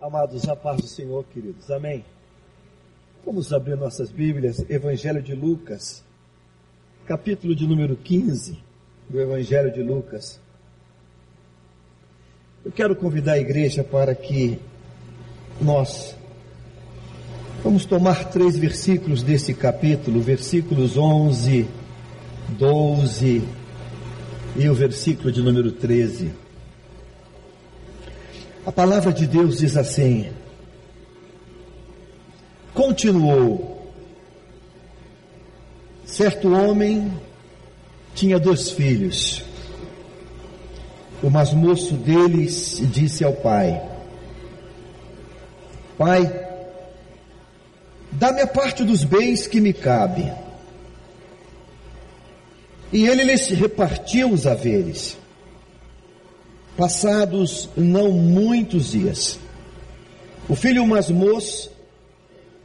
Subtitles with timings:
[0.00, 1.68] Amados, a paz do Senhor, queridos.
[1.72, 2.04] Amém.
[3.26, 6.04] Vamos abrir nossas Bíblias, Evangelho de Lucas,
[7.04, 8.56] capítulo de número 15
[9.08, 10.40] do Evangelho de Lucas.
[12.64, 14.60] Eu quero convidar a igreja para que
[15.60, 16.14] nós
[17.64, 21.66] vamos tomar três versículos desse capítulo, versículos 11,
[22.50, 23.42] 12
[24.56, 26.47] e o versículo de número 13.
[28.68, 30.30] A palavra de Deus diz assim:
[32.74, 33.90] Continuou.
[36.04, 37.10] Certo homem
[38.14, 39.42] tinha dois filhos.
[41.22, 43.82] O mais moço deles disse ao pai:
[45.96, 46.30] Pai,
[48.12, 50.30] dá-me a parte dos bens que me cabe.
[52.92, 55.16] E ele lhes repartiu os haveres.
[56.78, 59.36] Passados não muitos dias,
[60.48, 61.72] o filho mais moço,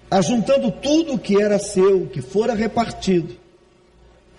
[0.10, 3.36] ajuntando tudo o que era seu, que fora repartido,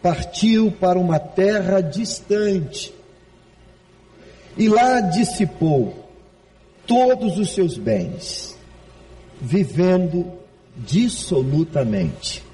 [0.01, 2.95] partiu para uma terra distante
[4.57, 6.09] e lá dissipou
[6.87, 8.57] todos os seus bens,
[9.41, 10.35] vivendo
[10.77, 12.45] dissolutamente.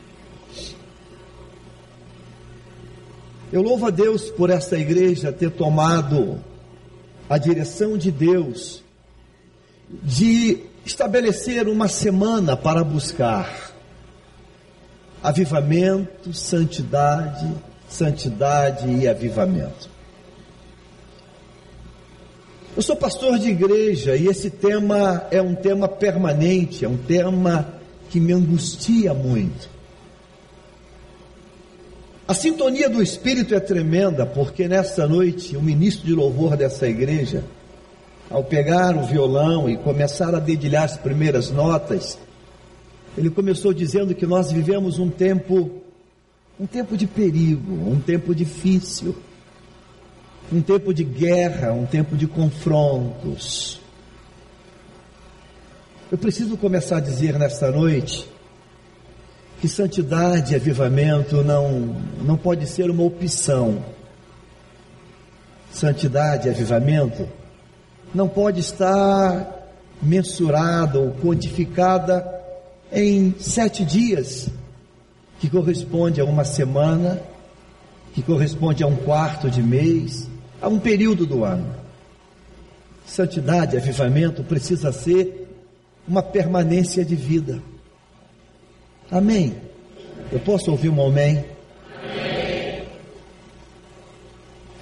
[3.53, 6.49] Eu louvo a Deus por essa igreja ter tomado
[7.31, 8.83] a direção de Deus
[9.89, 13.71] de estabelecer uma semana para buscar
[15.23, 17.49] avivamento, santidade,
[17.89, 19.89] santidade e avivamento.
[22.77, 27.75] Eu sou pastor de igreja e esse tema é um tema permanente, é um tema
[28.09, 29.70] que me angustia muito.
[32.31, 37.43] A sintonia do Espírito é tremenda, porque nessa noite o ministro de louvor dessa igreja,
[38.31, 42.17] ao pegar o violão e começar a dedilhar as primeiras notas,
[43.19, 45.83] ele começou dizendo que nós vivemos um tempo,
[46.61, 49.17] um tempo de perigo, um tempo difícil,
[50.53, 53.81] um tempo de guerra, um tempo de confrontos.
[56.13, 58.30] Eu preciso começar a dizer nesta noite
[59.61, 63.85] que santidade e avivamento não, não pode ser uma opção.
[65.71, 67.29] Santidade e avivamento
[68.15, 69.69] não pode estar
[70.03, 72.27] mensurada ou quantificada
[72.91, 74.49] em sete dias,
[75.39, 77.21] que corresponde a uma semana,
[78.15, 80.27] que corresponde a um quarto de mês,
[80.61, 81.67] a um período do ano.
[83.07, 85.49] Santidade, avivamento precisa ser
[86.09, 87.63] uma permanência de vida.
[89.11, 89.57] Amém.
[90.31, 91.39] Eu posso ouvir um amém?
[91.39, 92.87] amém?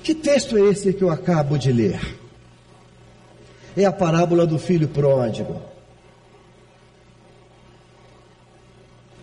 [0.02, 2.00] Que texto é esse que eu acabo de ler?
[3.76, 5.62] É a parábola do filho pródigo.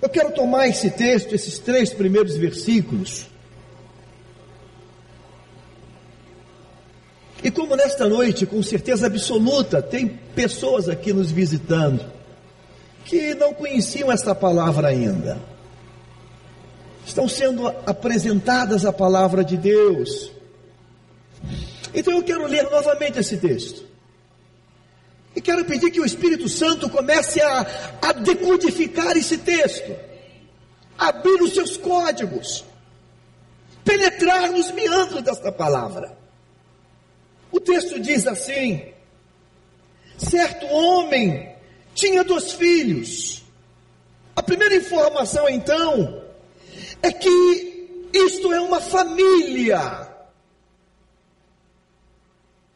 [0.02, 3.28] Eu quero tomar esse texto, esses três primeiros versículos,
[7.44, 12.04] e como nesta noite, com certeza absoluta, tem pessoas aqui nos visitando,
[13.06, 15.40] que não conheciam esta palavra ainda.
[17.06, 20.32] Estão sendo apresentadas a palavra de Deus.
[21.94, 23.86] Então eu quero ler novamente esse texto.
[25.36, 27.68] E quero pedir que o Espírito Santo comece a,
[28.02, 29.96] a decodificar esse texto,
[30.98, 32.66] abrir os seus códigos,
[33.84, 36.18] penetrar nos meandros desta palavra.
[37.52, 38.82] O texto diz assim:
[40.18, 41.55] certo homem
[41.95, 43.41] tinha dois filhos.
[44.35, 46.22] A primeira informação então
[47.01, 50.09] é que isto é uma família.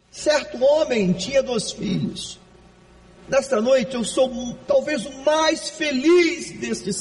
[0.09, 2.39] Certo homem tinha dois filhos.
[3.27, 6.91] Nesta noite eu sou talvez o mais feliz deste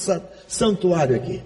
[0.46, 1.42] santuário aqui.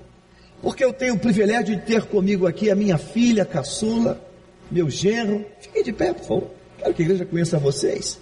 [0.60, 4.20] Porque eu tenho o privilégio de ter comigo aqui a minha filha caçula,
[4.70, 5.44] meu genro.
[5.60, 6.50] Fiquem de pé, por favor.
[6.78, 8.21] Quero que a igreja conheça vocês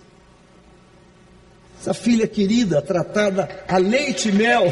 [1.80, 4.64] essa filha querida, tratada a leite e mel.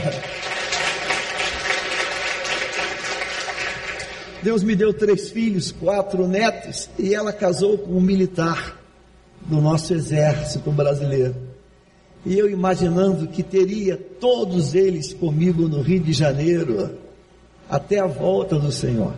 [4.42, 8.78] Deus me deu três filhos, quatro netos, e ela casou com um militar
[9.40, 11.34] do nosso exército brasileiro.
[12.26, 16.98] E eu imaginando que teria todos eles comigo no Rio de Janeiro,
[17.70, 19.14] até a volta do Senhor.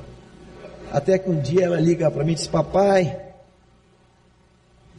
[0.93, 3.19] Até que um dia ela liga para mim e diz: Papai,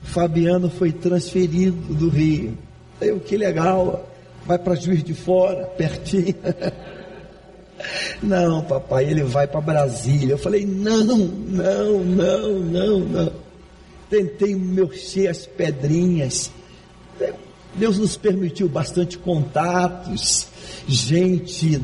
[0.01, 2.57] Fabiano foi transferido do Rio
[3.01, 4.07] eu, que legal,
[4.45, 6.35] vai para Juiz de Fora, pertinho.
[8.21, 10.33] Não, papai, ele vai para Brasília.
[10.33, 13.33] Eu falei, não, não, não, não, não.
[14.09, 16.51] tentei mexer as pedrinhas.
[17.73, 20.47] Deus nos permitiu bastante contatos,
[20.87, 21.81] gente,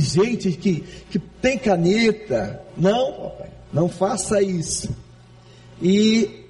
[0.00, 2.60] gente que, que tem caneta.
[2.76, 4.94] Não, papai, não faça isso.
[5.80, 6.44] E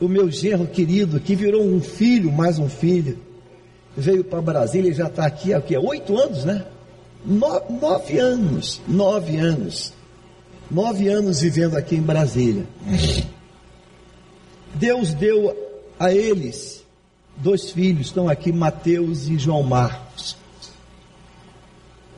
[0.00, 3.18] o meu genro querido, que virou um filho, mais um filho,
[3.96, 6.64] veio para Brasília e já está aqui há oito anos, né?
[7.24, 9.92] No, nove anos, nove anos,
[10.70, 12.64] nove anos vivendo aqui em Brasília.
[14.74, 15.56] Deus deu
[15.98, 16.84] a eles
[17.36, 20.36] dois filhos, estão aqui Mateus e João Marcos.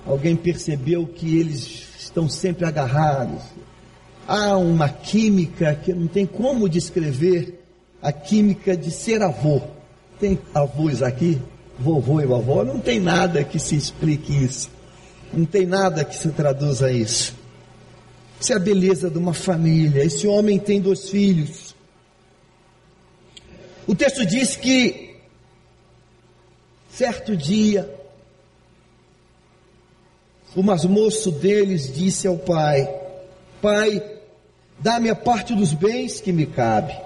[0.07, 3.43] Alguém percebeu que eles estão sempre agarrados.
[4.27, 7.63] Há uma química que não tem como descrever
[8.03, 9.61] a química de ser avô.
[10.19, 11.41] Tem avós aqui,
[11.81, 14.71] vovô e vovó, não tem nada que se explique isso.
[15.33, 17.35] Não tem nada que se traduza isso.
[18.39, 20.05] Isso é a beleza de uma família.
[20.05, 21.75] Esse homem tem dois filhos.
[23.87, 25.17] O texto diz que,
[26.91, 27.93] certo dia,
[30.55, 32.89] o mais moço deles disse ao pai:
[33.63, 34.03] Pai,
[34.79, 36.97] dá-me a parte dos bens que me cabe.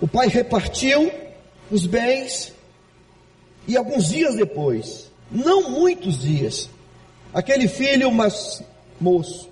[0.00, 1.10] O pai repartiu
[1.70, 2.52] os bens
[3.66, 6.70] e alguns dias depois, não muitos dias,
[7.34, 8.62] aquele filho, mas
[8.98, 9.48] moço,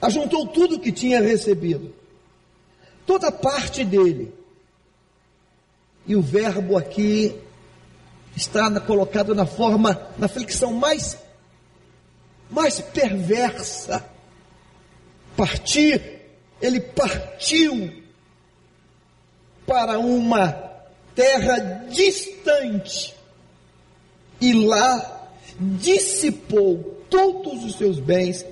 [0.00, 1.94] ajuntou tudo que tinha recebido,
[3.06, 4.34] toda parte dele.
[6.04, 7.32] E o verbo aqui
[8.34, 11.16] está colocado na forma, na flexão mais,
[12.50, 14.04] mais perversa.
[15.36, 16.20] Partir,
[16.60, 18.02] ele partiu
[19.64, 20.71] para uma
[21.14, 23.14] terra distante
[24.40, 28.44] e lá dissipou todos os seus bens,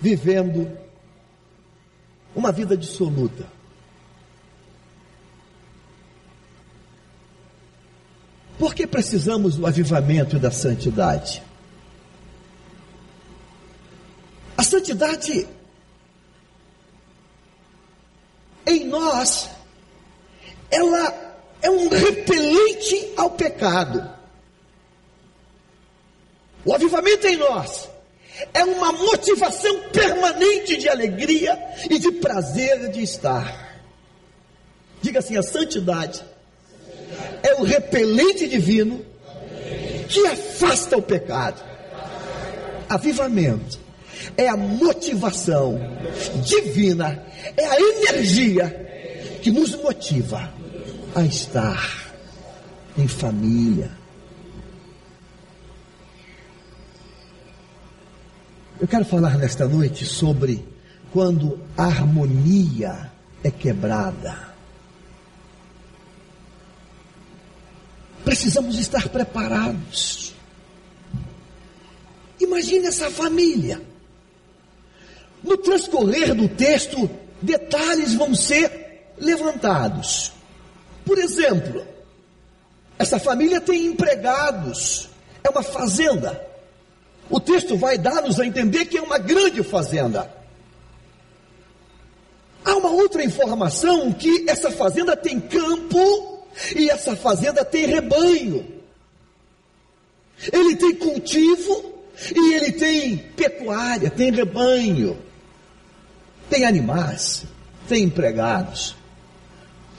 [0.00, 0.76] vivendo
[2.34, 3.46] uma vida dissoluta.
[8.58, 11.42] Por que precisamos do avivamento e da santidade?
[14.56, 15.46] A santidade
[18.66, 19.48] em nós,
[20.70, 21.25] ela
[21.62, 24.08] é um repelente ao pecado.
[26.64, 27.88] O avivamento em nós
[28.52, 31.58] é uma motivação permanente de alegria
[31.88, 33.80] e de prazer de estar.
[35.00, 36.22] Diga assim: a santidade
[37.42, 39.04] é o repelente divino
[40.08, 41.62] que afasta o pecado.
[42.88, 43.78] Avivamento
[44.36, 45.78] é a motivação
[46.44, 47.24] divina,
[47.56, 50.52] é a energia que nos motiva
[51.16, 52.12] a estar
[52.94, 53.90] em família.
[58.78, 60.62] Eu quero falar nesta noite sobre
[61.10, 63.10] quando a harmonia
[63.42, 64.54] é quebrada.
[68.22, 70.34] Precisamos estar preparados.
[72.38, 73.80] Imagine essa família.
[75.42, 77.08] No transcorrer do texto,
[77.40, 80.35] detalhes vão ser levantados.
[81.06, 81.86] Por exemplo,
[82.98, 85.08] essa família tem empregados,
[85.44, 86.44] é uma fazenda.
[87.30, 90.28] O texto vai dar-nos a entender que é uma grande fazenda.
[92.64, 98.66] Há uma outra informação que essa fazenda tem campo e essa fazenda tem rebanho.
[100.52, 102.02] Ele tem cultivo
[102.34, 105.16] e ele tem pecuária, tem rebanho.
[106.50, 107.44] Tem animais,
[107.88, 108.96] tem empregados.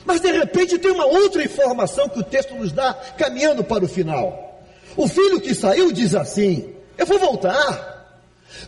[0.07, 3.89] Mas de repente tem uma outra informação que o texto nos dá caminhando para o
[3.89, 4.63] final.
[4.95, 7.97] O filho que saiu diz assim: Eu vou voltar.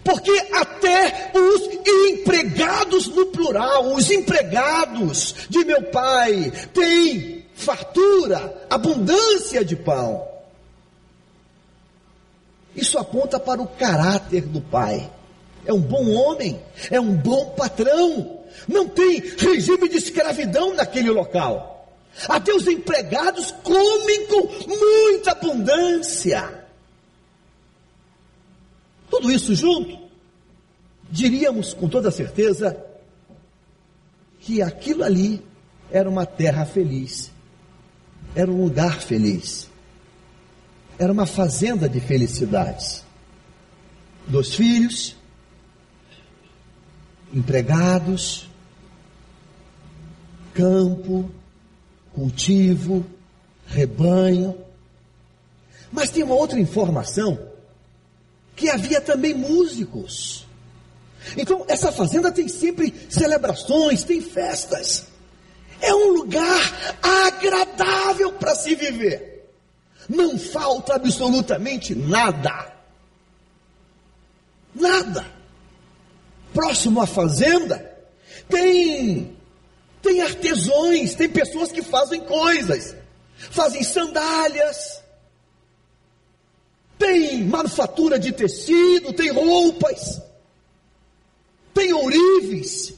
[0.03, 9.77] Porque até os empregados no plural, os empregados de meu pai, têm fartura, abundância de
[9.77, 10.27] pão.
[12.75, 15.10] Isso aponta para o caráter do pai.
[15.65, 16.60] É um bom homem,
[16.91, 18.38] é um bom patrão.
[18.67, 21.75] Não tem regime de escravidão naquele local.
[22.27, 26.65] Até os empregados comem com muita abundância.
[29.09, 29.97] Tudo isso junto,
[31.09, 32.77] diríamos com toda certeza
[34.39, 35.41] que aquilo ali
[35.91, 37.31] era uma terra feliz
[38.35, 39.69] era um lugar feliz.
[40.97, 43.03] Era uma fazenda de felicidades.
[44.27, 45.15] Dois filhos,
[47.33, 48.50] empregados,
[50.53, 51.29] campo,
[52.13, 53.05] cultivo,
[53.67, 54.55] rebanho.
[55.91, 57.39] Mas tem uma outra informação:
[58.55, 60.45] que havia também músicos.
[61.38, 65.07] Então, essa fazenda tem sempre celebrações, tem festas.
[65.81, 69.50] É um lugar agradável para se viver.
[70.07, 72.74] Não falta absolutamente nada.
[74.74, 75.38] Nada.
[76.59, 77.97] Próximo à fazenda,
[78.49, 79.33] tem
[80.01, 82.97] tem artesões, tem pessoas que fazem coisas,
[83.37, 85.01] fazem sandálias,
[86.97, 90.21] tem manufatura de tecido, tem roupas,
[91.73, 92.93] tem ourives,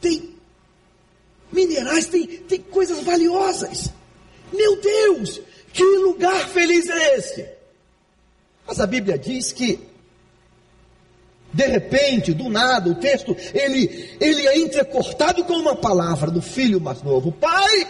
[0.00, 0.34] tem
[1.52, 3.90] minerais, tem, tem coisas valiosas.
[4.52, 5.40] Meu Deus,
[5.72, 7.48] que lugar feliz é esse?
[8.66, 9.91] Mas a Bíblia diz que
[11.52, 16.80] de repente, do nada, o texto, ele, ele é entrecortado com uma palavra do filho
[16.80, 17.86] mais novo: Pai,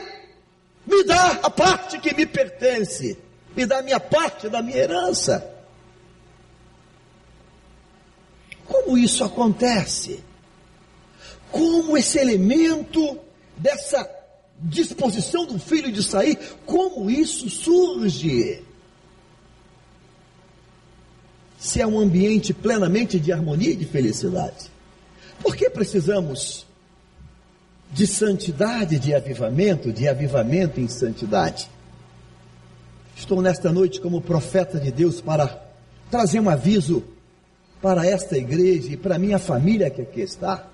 [0.85, 3.17] me dá a parte que me pertence,
[3.57, 5.49] me dá a minha parte da minha herança.
[8.67, 10.25] Como isso acontece?
[11.51, 13.19] Como esse elemento
[13.57, 14.09] dessa
[14.59, 18.65] disposição do filho de sair, como isso surge?
[21.63, 24.69] Se é um ambiente plenamente de harmonia e de felicidade?
[25.41, 26.67] Por que precisamos
[27.93, 31.71] de santidade, de avivamento, de avivamento em santidade?
[33.15, 35.65] Estou nesta noite como profeta de Deus para
[36.11, 37.05] trazer um aviso
[37.81, 40.67] para esta igreja e para minha família que aqui está.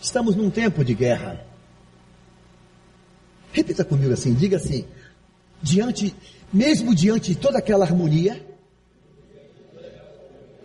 [0.00, 1.44] Estamos num tempo de guerra.
[3.52, 4.84] Repita comigo assim, diga assim,
[5.60, 6.14] diante,
[6.52, 8.46] mesmo diante de toda aquela harmonia,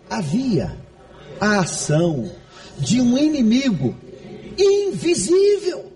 [0.08, 0.78] havia
[1.40, 2.30] a ação
[2.78, 3.96] de um inimigo
[4.58, 5.92] invisível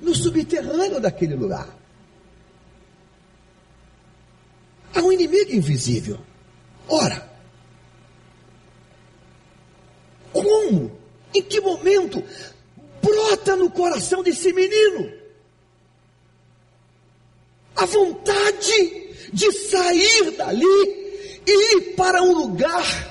[0.00, 1.68] no subterrâneo daquele lugar.
[4.94, 6.18] Há um inimigo invisível.
[6.88, 7.30] Ora,
[10.32, 10.98] como?
[11.34, 12.22] Em que momento
[13.02, 15.20] brota no coração desse menino
[17.76, 23.09] a vontade de sair dali e ir para um lugar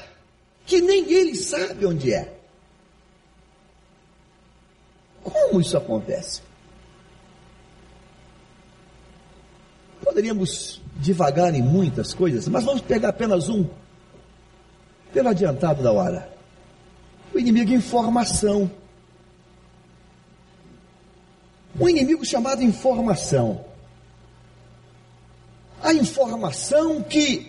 [0.70, 2.32] que nem ele sabe onde é.
[5.24, 6.44] Como isso acontece?
[10.04, 13.68] Poderíamos devagar em muitas coisas, mas vamos pegar apenas um,
[15.12, 16.32] pelo adiantado da hora.
[17.34, 18.70] O inimigo informação.
[21.80, 23.66] Um inimigo chamado informação.
[25.82, 27.49] A informação que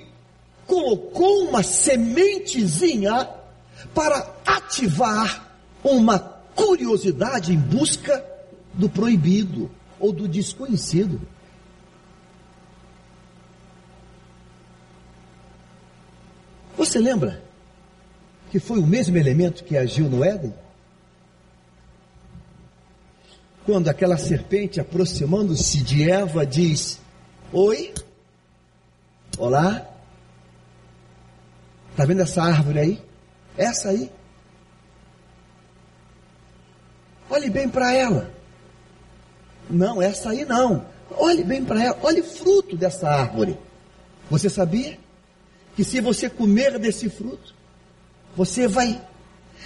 [0.71, 3.29] colocou uma sementezinha
[3.93, 6.17] para ativar uma
[6.55, 8.25] curiosidade em busca
[8.73, 11.21] do proibido ou do desconhecido.
[16.77, 17.43] Você lembra
[18.53, 20.55] que foi o mesmo elemento que agiu no Éden?
[23.67, 27.01] Quando aquela serpente, aproximando-se de Eva, diz:
[27.53, 27.93] Oi,
[29.37, 29.90] olá,
[32.01, 33.03] Está vendo essa árvore aí?
[33.59, 34.11] Essa aí.
[37.29, 38.31] Olhe bem para ela.
[39.69, 40.87] Não, essa aí não.
[41.11, 41.99] Olhe bem para ela.
[42.03, 43.59] Olhe fruto dessa árvore.
[44.31, 44.99] Você sabia
[45.77, 47.55] que se você comer desse fruto,
[48.35, 48.99] você vai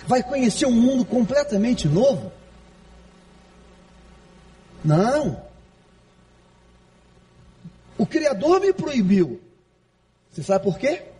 [0.05, 2.33] vai conhecer um mundo completamente novo?
[4.85, 5.41] Não.
[7.97, 9.41] O Criador me proibiu.
[10.33, 11.14] Você sabe por quê?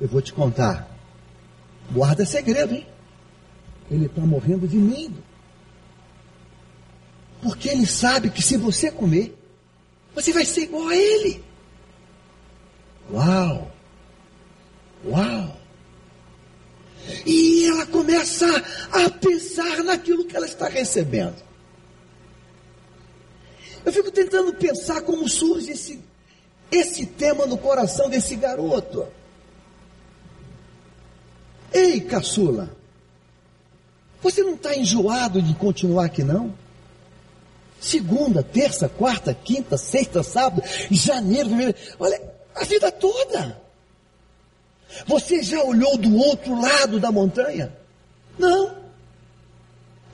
[0.00, 0.88] Eu vou te contar.
[1.92, 2.86] Guarda segredo, hein?
[3.90, 5.22] Ele está morrendo de medo.
[7.42, 9.36] Porque ele sabe que se você comer,
[10.14, 11.44] você vai ser igual a ele.
[13.12, 13.70] Uau!
[15.04, 15.60] Uau!
[17.26, 18.46] E ela começa
[18.92, 21.42] a pensar naquilo que ela está recebendo.
[23.84, 26.00] Eu fico tentando pensar como surge esse,
[26.70, 29.06] esse tema no coração desse garoto.
[31.72, 32.70] Ei, caçula,
[34.22, 36.52] você não está enjoado de continuar aqui não?
[37.80, 42.20] Segunda, terça, quarta, quinta, sexta, sábado, janeiro, fevereiro, olha,
[42.54, 43.58] a vida toda.
[45.06, 47.72] Você já olhou do outro lado da montanha?
[48.38, 48.76] Não.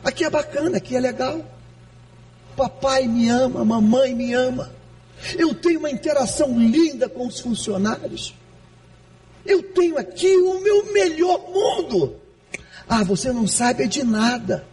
[0.05, 1.45] Aqui é bacana, aqui é legal.
[2.57, 4.73] Papai me ama, mamãe me ama.
[5.37, 8.35] Eu tenho uma interação linda com os funcionários.
[9.47, 12.17] Eu tenho aqui o meu melhor mundo.
[12.89, 14.67] Ah, você não sabe de nada.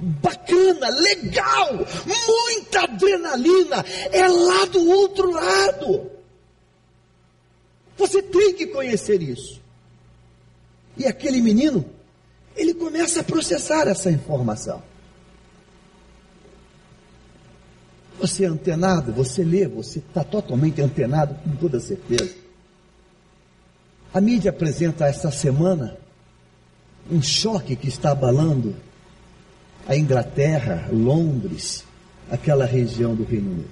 [0.00, 1.74] Bacana, legal,
[2.26, 3.84] muita adrenalina.
[4.12, 6.10] É lá do outro lado.
[7.96, 9.60] Você tem que conhecer isso.
[10.96, 11.84] E aquele menino,
[12.56, 14.82] ele começa a processar essa informação.
[18.20, 22.34] Você é antenado, você lê, você está totalmente antenado, com toda certeza.
[24.12, 25.96] A mídia apresenta esta semana
[27.10, 28.74] um choque que está abalando
[29.86, 31.84] a Inglaterra, Londres,
[32.30, 33.70] aquela região do Reino Unido.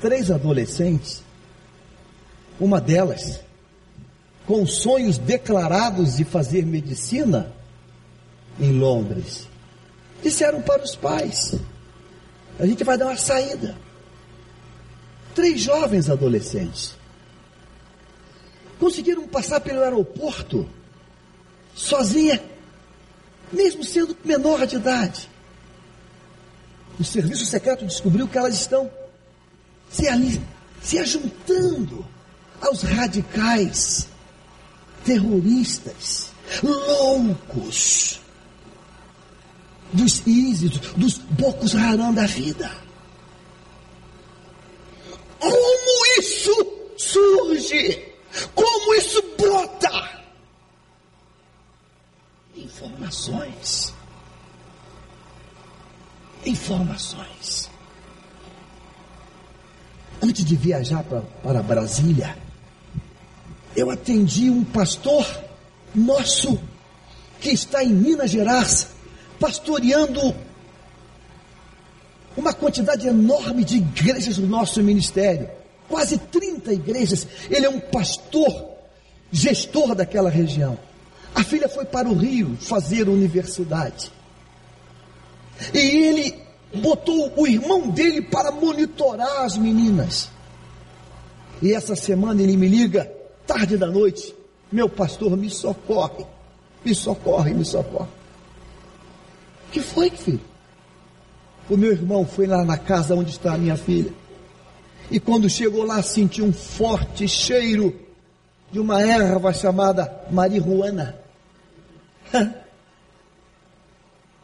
[0.00, 1.22] Três adolescentes,
[2.58, 3.40] uma delas,
[4.46, 7.52] com sonhos declarados de fazer medicina
[8.60, 9.48] em Londres,
[10.22, 11.54] disseram para os pais:
[12.58, 13.76] a gente vai dar uma saída.
[15.34, 16.95] Três jovens adolescentes
[18.78, 20.68] conseguiram passar pelo aeroporto
[21.74, 22.42] sozinha,
[23.52, 25.28] mesmo sendo menor de idade.
[26.98, 28.90] O serviço secreto descobriu que elas estão
[29.90, 30.40] se, ali,
[30.82, 32.04] se ajuntando
[32.60, 34.08] aos radicais,
[35.04, 36.30] terroristas,
[36.62, 38.20] loucos,
[39.92, 42.70] dos ISIS, dos Bocos Haram da vida.
[45.38, 48.15] Como isso surge?
[48.54, 50.10] Como isso brota?
[52.56, 53.94] Informações.
[56.44, 57.70] Informações.
[60.22, 62.36] Antes de viajar pra, para Brasília,
[63.74, 65.26] eu atendi um pastor
[65.94, 66.58] nosso
[67.40, 68.88] que está em Minas Gerais
[69.38, 70.34] pastoreando
[72.36, 75.48] uma quantidade enorme de igrejas no nosso ministério,
[75.88, 77.26] quase 30 igrejas.
[77.50, 78.70] Ele é um pastor,
[79.30, 80.78] gestor daquela região.
[81.34, 84.10] A filha foi para o Rio fazer universidade.
[85.72, 86.34] E ele
[86.74, 90.30] botou o irmão dele para monitorar as meninas.
[91.62, 93.10] E essa semana ele me liga,
[93.46, 94.34] tarde da noite,
[94.70, 96.26] meu pastor, me socorre,
[96.84, 98.08] me socorre, me socorre
[99.76, 100.40] que foi, filho?
[101.68, 104.10] O meu irmão foi lá na casa onde está a minha filha.
[105.10, 107.94] E quando chegou lá, sentiu um forte cheiro
[108.72, 111.16] de uma erva chamada marihuana.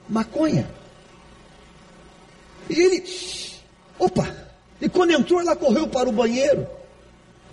[0.09, 0.69] Maconha.
[2.71, 3.05] E ele,
[3.99, 4.35] opa,
[4.81, 6.67] e quando entrou, ela correu para o banheiro.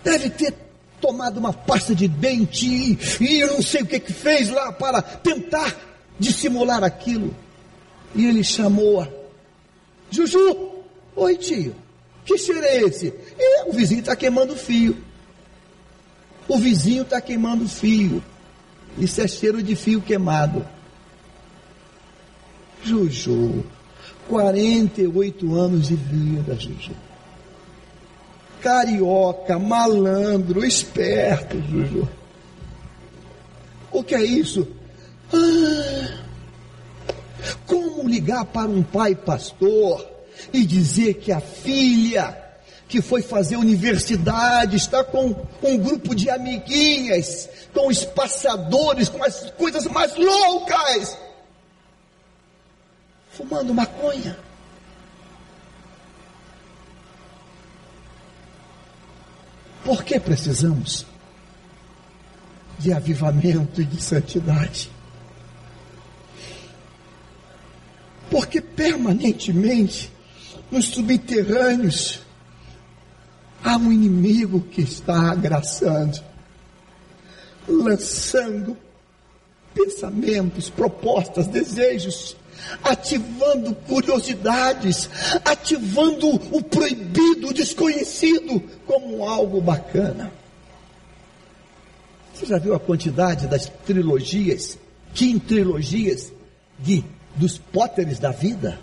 [0.02, 0.54] Deve ter
[1.00, 4.72] tomado uma pasta de dente e, e eu não sei o que, que fez lá
[4.72, 5.74] para tentar
[6.18, 7.34] dissimular aquilo.
[8.14, 9.08] E ele chamou-a.
[10.10, 10.84] Juju,
[11.16, 11.74] oi tio,
[12.30, 13.12] que cheiro é esse?
[13.36, 14.96] E o vizinho está queimando fio.
[16.46, 18.22] O vizinho está queimando fio.
[18.96, 20.64] Isso é cheiro de fio queimado.
[22.84, 23.64] Juju,
[24.28, 26.92] 48 anos de vida, Juju.
[28.60, 32.08] Carioca, malandro, esperto, Juju.
[33.90, 34.68] O que é isso?
[35.32, 36.18] Ah,
[37.66, 40.19] como ligar para um pai pastor
[40.52, 42.36] e dizer que a filha
[42.88, 49.48] que foi fazer universidade está com um grupo de amiguinhas, com os passadores, com as
[49.52, 51.16] coisas mais loucas,
[53.30, 54.36] fumando maconha?
[59.84, 61.06] Por que precisamos
[62.78, 64.90] de avivamento e de santidade?
[68.28, 70.12] Porque permanentemente
[70.70, 72.20] nos subterrâneos
[73.62, 76.20] há um inimigo que está agraçando,
[77.68, 78.76] lançando
[79.74, 82.36] pensamentos, propostas, desejos,
[82.82, 85.08] ativando curiosidades,
[85.44, 90.32] ativando o proibido, o desconhecido como algo bacana.
[92.34, 94.78] Você já viu a quantidade das trilogias,
[95.14, 96.32] quintrilogias
[96.78, 97.04] de
[97.36, 98.78] dos Potters da vida,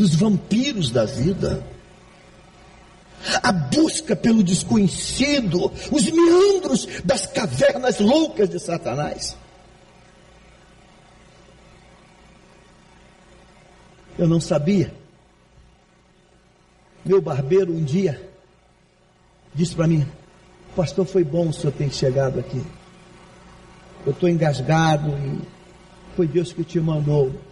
[0.00, 1.62] dos vampiros da vida.
[3.42, 9.36] A busca pelo desconhecido, os meandros das cavernas loucas de Satanás.
[14.18, 14.90] Eu não sabia.
[17.04, 18.26] Meu barbeiro um dia
[19.54, 20.06] disse para mim:
[20.74, 22.64] Pastor, foi bom o senhor ter chegado aqui.
[24.06, 25.42] Eu estou engasgado e
[26.16, 27.49] foi Deus que te mandou.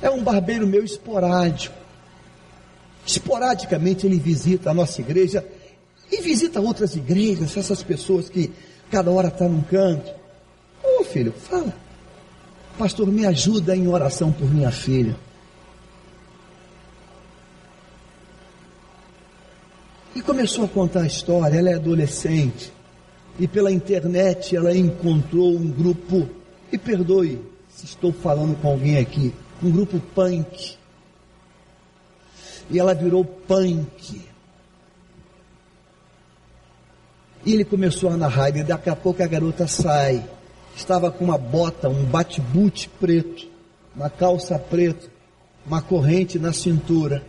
[0.00, 1.74] É um barbeiro meu esporádico.
[3.04, 5.44] Esporadicamente ele visita a nossa igreja
[6.10, 8.52] e visita outras igrejas, essas pessoas que
[8.90, 10.10] cada hora está num canto.
[10.82, 11.74] Ô oh, filho, fala.
[12.78, 15.16] Pastor, me ajuda em oração por minha filha.
[20.14, 21.58] E começou a contar a história.
[21.58, 22.72] Ela é adolescente,
[23.38, 26.28] e pela internet ela encontrou um grupo,
[26.72, 30.76] e perdoe se estou falando com alguém aqui, um grupo punk.
[32.70, 34.22] E ela virou punk.
[37.44, 40.24] E ele começou a narrar, e daqui a pouco a garota sai.
[40.74, 43.48] Estava com uma bota, um bate-boot preto,
[43.94, 45.08] uma calça preta,
[45.64, 47.24] uma corrente na cintura.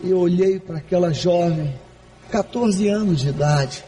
[0.00, 1.72] E eu olhei para aquela jovem,
[2.30, 3.84] 14 anos de idade,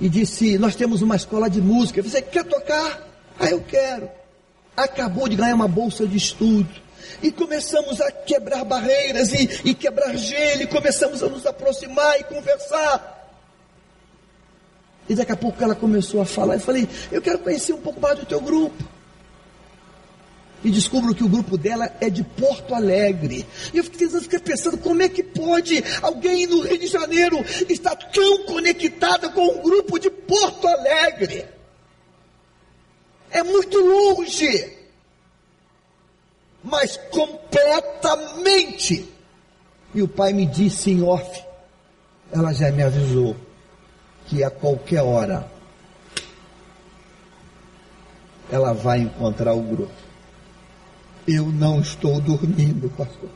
[0.00, 2.02] e disse: Nós temos uma escola de música.
[2.02, 3.11] Você quer tocar?
[3.38, 4.10] Ah, eu quero.
[4.76, 6.68] Acabou de ganhar uma bolsa de estudo.
[7.22, 12.24] E começamos a quebrar barreiras e, e quebrar gelo, e começamos a nos aproximar e
[12.24, 13.30] conversar.
[15.08, 16.54] E daqui a pouco ela começou a falar.
[16.54, 18.82] Eu falei: Eu quero conhecer um pouco mais do teu grupo
[20.64, 23.44] e descubro que o grupo dela é de Porto Alegre.
[23.74, 28.44] E eu fiquei, pensando como é que pode alguém no Rio de Janeiro estar tão
[28.44, 31.46] conectada com um grupo de Porto Alegre.
[33.42, 34.72] É muito longe,
[36.62, 39.12] mas completamente.
[39.92, 41.42] E o pai me disse em off,
[42.30, 43.34] ela já me avisou
[44.28, 45.50] que a qualquer hora
[48.48, 49.90] ela vai encontrar o grupo.
[51.26, 53.30] Eu não estou dormindo, pastor.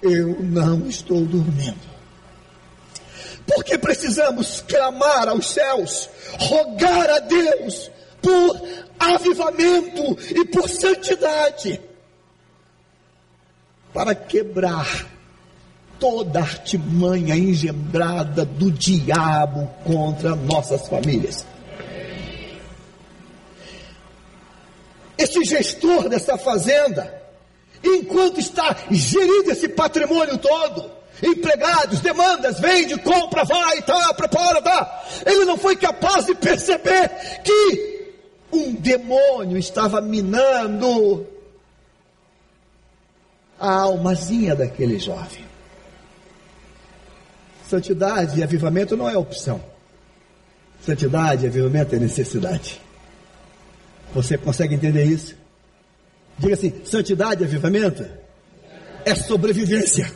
[0.00, 1.90] Eu não estou dormindo.
[3.52, 7.90] Porque precisamos clamar aos céus, rogar a Deus
[8.22, 8.62] por
[8.98, 11.80] avivamento e por santidade,
[13.92, 15.06] para quebrar
[15.98, 21.44] toda artimanha engendrada do diabo contra nossas famílias.
[25.22, 27.22] esse gestor dessa fazenda,
[27.84, 30.90] enquanto está gerindo esse patrimônio todo,
[31.22, 35.04] empregados, demandas, vende, compra, vai, tá, prepara, tá.
[35.26, 37.10] Ele não foi capaz de perceber
[37.44, 37.89] que
[38.52, 41.26] um demônio estava minando
[43.58, 45.44] a almazinha daquele jovem.
[47.68, 49.60] Santidade e avivamento não é opção.
[50.84, 52.80] Santidade e avivamento é necessidade.
[54.14, 55.36] Você consegue entender isso?
[56.38, 58.04] Diga assim: santidade e avivamento
[59.04, 60.10] é sobrevivência.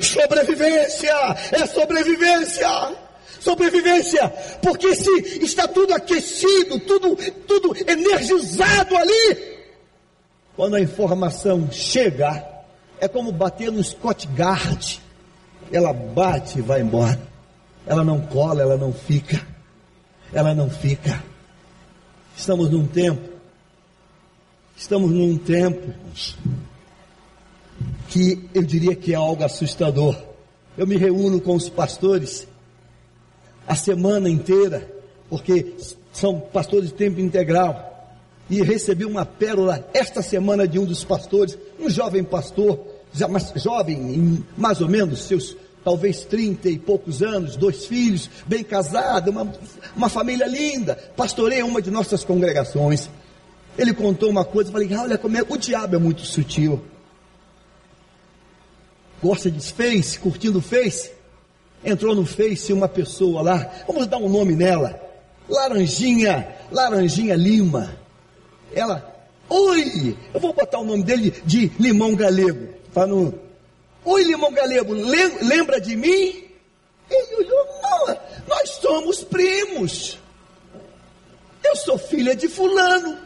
[0.00, 1.12] Sobrevivência
[1.52, 2.68] é sobrevivência.
[3.40, 4.28] Sobrevivência,
[4.62, 5.10] porque se
[5.44, 7.16] está tudo aquecido, tudo,
[7.46, 9.54] tudo energizado ali,
[10.56, 12.46] quando a informação chega,
[13.00, 14.98] é como bater no Scott Guard.
[15.72, 17.20] Ela bate e vai embora.
[17.86, 19.44] Ela não cola, ela não fica.
[20.32, 21.22] Ela não fica.
[22.36, 23.28] Estamos num tempo,
[24.76, 25.94] estamos num tempo
[28.08, 30.16] que eu diria que é algo assustador.
[30.76, 32.46] Eu me reúno com os pastores
[33.66, 34.88] a semana inteira,
[35.28, 35.74] porque
[36.12, 37.92] são pastores de tempo integral.
[38.48, 42.78] E recebi uma pérola esta semana de um dos pastores, um jovem pastor,
[43.12, 48.64] já mais jovem, mais ou menos seus talvez trinta e poucos anos, dois filhos, bem
[48.64, 49.52] casado, uma,
[49.94, 53.10] uma família linda, pastoreia uma de nossas congregações.
[53.76, 56.82] Ele contou uma coisa, falei, olha como é, o diabo é muito sutil.
[59.22, 61.10] Gosta de Face, curtindo Face.
[61.84, 64.98] Entrou no Face uma pessoa lá, vamos dar um nome nela,
[65.48, 67.96] Laranjinha, Laranjinha Lima.
[68.72, 69.14] Ela,
[69.48, 73.06] oi, eu vou botar o nome dele de Limão Galego, para
[74.04, 76.44] Oi, Limão Galego, lembra de mim?
[77.10, 78.16] Ele olhou, não,
[78.46, 80.18] nós somos primos.
[81.62, 83.18] Eu sou filha de fulano.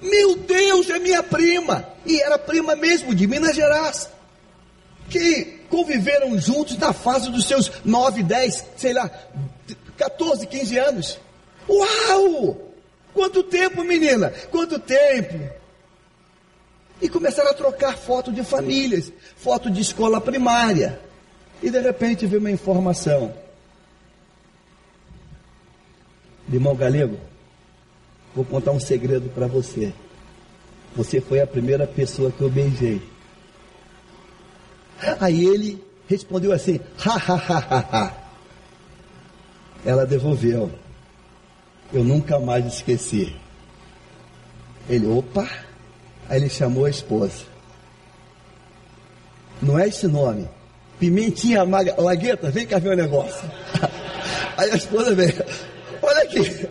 [0.00, 1.86] Meu Deus, é minha prima.
[2.04, 4.08] E era prima mesmo de Minas Gerais.
[5.08, 9.10] Que conviveram juntos na fase dos seus 9, 10, sei lá,
[9.96, 11.18] 14, 15 anos.
[11.66, 12.74] Uau!
[13.14, 14.30] Quanto tempo, menina?
[14.50, 15.40] Quanto tempo?
[17.00, 21.00] E começaram a trocar foto de famílias, foto de escola primária.
[21.62, 23.32] E de repente veio uma informação.
[26.50, 27.18] Limão Galego,
[28.34, 29.90] vou contar um segredo para você.
[30.94, 33.11] Você foi a primeira pessoa que eu beijei.
[35.20, 38.12] Aí ele respondeu assim: ha, ha, ha, ha, ha.
[39.84, 40.70] Ela devolveu.
[41.92, 43.34] Eu nunca mais esqueci.
[44.88, 45.48] Ele, opa.
[46.28, 47.44] Aí ele chamou a esposa.
[49.60, 50.48] Não é esse nome.
[50.98, 53.50] Pimentinha Lagueta, vem cá ver o negócio.
[54.56, 55.44] Aí a esposa veio.
[56.00, 56.68] Olha aqui.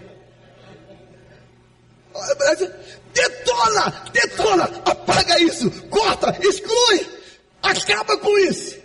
[3.13, 3.93] Detona!
[4.13, 4.63] Detona!
[4.85, 5.69] Apaga isso!
[5.89, 6.35] Corta!
[6.41, 6.70] Exclui!
[7.83, 8.79] Acaba com isso!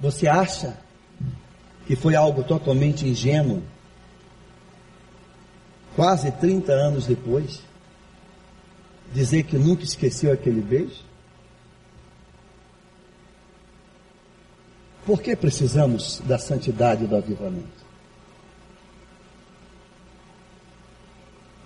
[0.00, 0.78] Você acha
[1.86, 3.62] que foi algo totalmente ingênuo?
[5.94, 7.60] Quase 30 anos depois,
[9.12, 11.04] dizer que nunca esqueceu aquele beijo?
[15.04, 17.80] Por que precisamos da santidade do avivamento?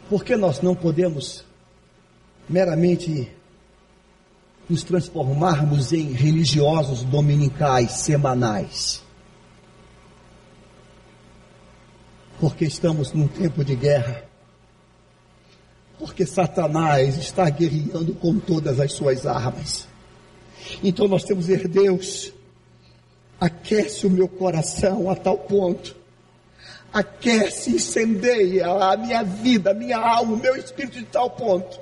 [0.09, 1.45] Por que nós não podemos
[2.49, 3.31] meramente
[4.69, 9.03] nos transformarmos em religiosos dominicais, semanais?
[12.41, 14.25] Porque estamos num tempo de guerra.
[15.99, 19.87] Porque Satanás está guerreando com todas as suas armas.
[20.83, 22.33] Então nós temos que ver Deus
[23.41, 25.95] aquece o meu coração a tal ponto,
[26.93, 31.79] aquece, incendeia a minha vida, a minha alma, o meu espírito de tal ponto,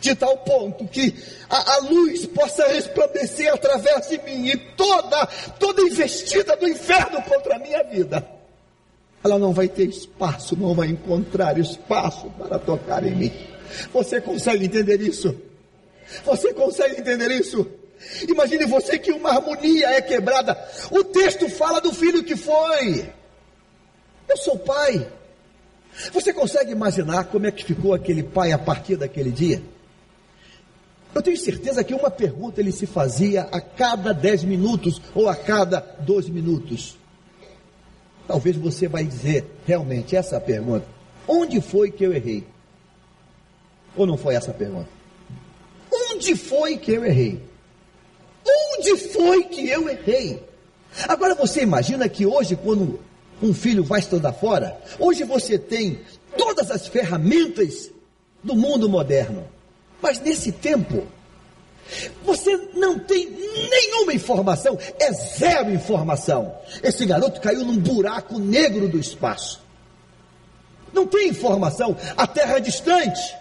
[0.00, 1.14] de tal ponto que
[1.48, 5.26] a, a, luz possa resplandecer através de mim e toda,
[5.58, 8.26] toda investida do inferno contra a minha vida,
[9.24, 13.32] ela não vai ter espaço, não vai encontrar espaço para tocar em mim.
[13.92, 15.34] Você consegue entender isso?
[16.24, 17.66] Você consegue entender isso?
[18.28, 20.56] Imagine você que uma harmonia é quebrada.
[20.90, 23.10] O texto fala do filho que foi.
[24.28, 25.06] Eu sou pai.
[26.12, 29.62] Você consegue imaginar como é que ficou aquele pai a partir daquele dia?
[31.14, 35.34] Eu tenho certeza que uma pergunta ele se fazia a cada dez minutos ou a
[35.34, 36.96] cada dois minutos.
[38.26, 40.86] Talvez você vai dizer realmente essa pergunta.
[41.26, 42.46] Onde foi que eu errei?
[43.96, 44.88] Ou não foi essa a pergunta?
[46.12, 47.42] Onde foi que eu errei?
[48.46, 50.42] Onde foi que eu errei?
[51.08, 53.00] Agora você imagina que hoje, quando
[53.42, 56.00] um filho vai estudar fora, hoje você tem
[56.36, 57.90] todas as ferramentas
[58.44, 59.44] do mundo moderno.
[60.00, 61.06] Mas nesse tempo,
[62.22, 66.54] você não tem nenhuma informação, é zero informação.
[66.82, 69.60] Esse garoto caiu num buraco negro do espaço.
[70.92, 73.36] Não tem informação, a terra é distante.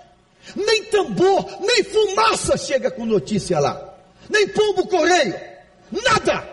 [0.56, 3.90] Nem tambor, nem fumaça chega com notícia lá
[4.30, 5.36] nem pombo correio,
[5.92, 6.48] nada,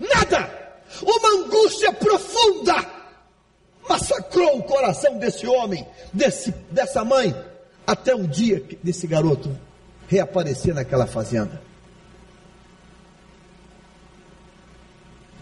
[0.00, 0.56] nada.
[1.02, 2.74] Uma angústia profunda
[3.88, 7.34] massacrou o coração desse homem, desse, dessa mãe,
[7.86, 9.56] até o dia desse garoto
[10.08, 11.60] reaparecer naquela fazenda.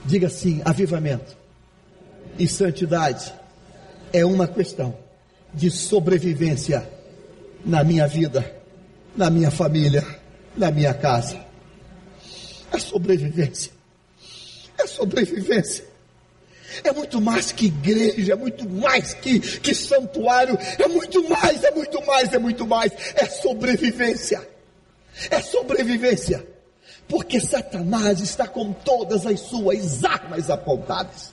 [0.04, 1.36] Diga assim: avivamento
[2.38, 3.32] e santidade
[4.12, 4.96] é uma questão
[5.52, 6.88] de sobrevivência
[7.64, 8.54] na minha vida,
[9.16, 10.04] na minha família,
[10.56, 11.40] na minha casa.
[12.70, 13.72] É sobrevivência.
[14.78, 15.93] É sobrevivência.
[16.82, 21.70] É muito mais que igreja, é muito mais que, que santuário, é muito mais, é
[21.70, 22.92] muito mais, é muito mais.
[23.14, 24.48] É sobrevivência.
[25.30, 26.46] É sobrevivência.
[27.06, 31.32] Porque Satanás está com todas as suas armas apontadas.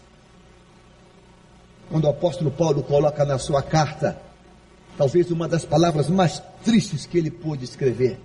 [1.89, 4.17] Quando o apóstolo Paulo coloca na sua carta,
[4.97, 8.19] talvez uma das palavras mais tristes que ele pôde escrever,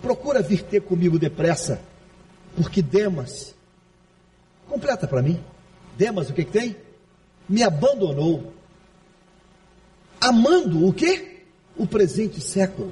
[0.00, 1.80] procura vir ter comigo depressa
[2.56, 3.54] porque Demas,
[4.68, 5.42] completa para mim.
[6.00, 6.74] Demas, o que, que tem?
[7.46, 8.54] Me abandonou.
[10.18, 11.42] Amando o que?
[11.76, 12.90] O presente século.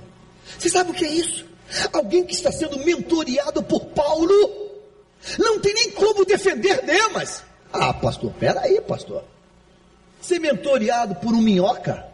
[0.58, 1.46] Você sabe o que é isso?
[1.90, 4.70] Alguém que está sendo mentoreado por Paulo.
[5.38, 7.42] Não tem nem como defender Demas.
[7.72, 9.24] Ah, pastor, peraí, pastor.
[10.20, 12.06] Ser mentoreado por um minhoca?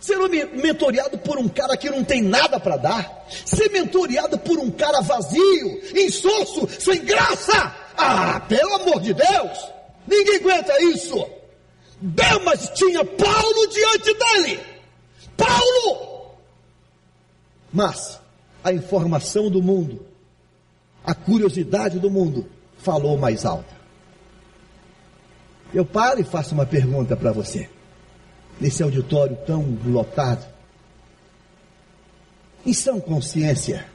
[0.00, 0.16] Ser
[0.54, 3.26] mentoreado por um cara que não tem nada para dar.
[3.44, 7.76] Ser mentoreado por um cara vazio, insosso, sem graça.
[7.94, 9.73] Ah, pelo amor de Deus!
[10.06, 11.26] Ninguém aguenta isso.
[12.00, 14.60] Demas tinha Paulo diante dele.
[15.36, 16.34] Paulo!
[17.72, 18.20] Mas
[18.62, 20.06] a informação do mundo,
[21.04, 22.46] a curiosidade do mundo,
[22.78, 23.74] falou mais alto.
[25.72, 27.68] Eu paro e faço uma pergunta para você
[28.60, 30.46] nesse auditório tão lotado.
[32.64, 33.86] Em sã consciência,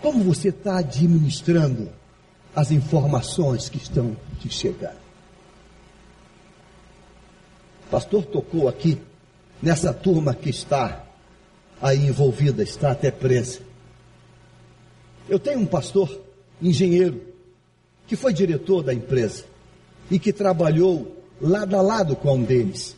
[0.00, 1.90] como você está administrando
[2.56, 4.96] as informações que estão te chegando?
[7.86, 8.98] O pastor tocou aqui
[9.62, 11.04] nessa turma que está
[11.80, 13.60] aí envolvida, está até presa.
[15.28, 16.20] Eu tenho um pastor,
[16.60, 17.20] engenheiro,
[18.06, 19.44] que foi diretor da empresa
[20.10, 22.96] e que trabalhou lado a lado com um deles.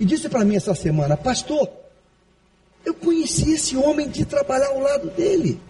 [0.00, 1.70] E disse para mim essa semana, pastor,
[2.84, 5.60] eu conheci esse homem de trabalhar ao lado dele.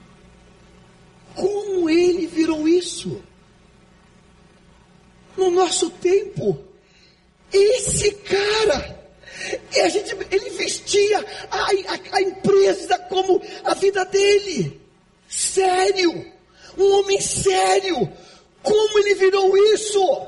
[1.39, 3.23] Como ele virou isso?
[5.37, 6.59] No nosso tempo,
[7.53, 8.99] esse cara,
[9.85, 14.81] a gente, ele vestia a, a, a empresa como a vida dele.
[15.29, 16.27] Sério.
[16.77, 18.13] Um homem sério.
[18.61, 20.27] Como ele virou isso?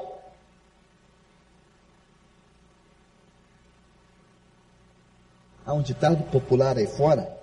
[5.67, 7.37] Há um ditado popular aí fora: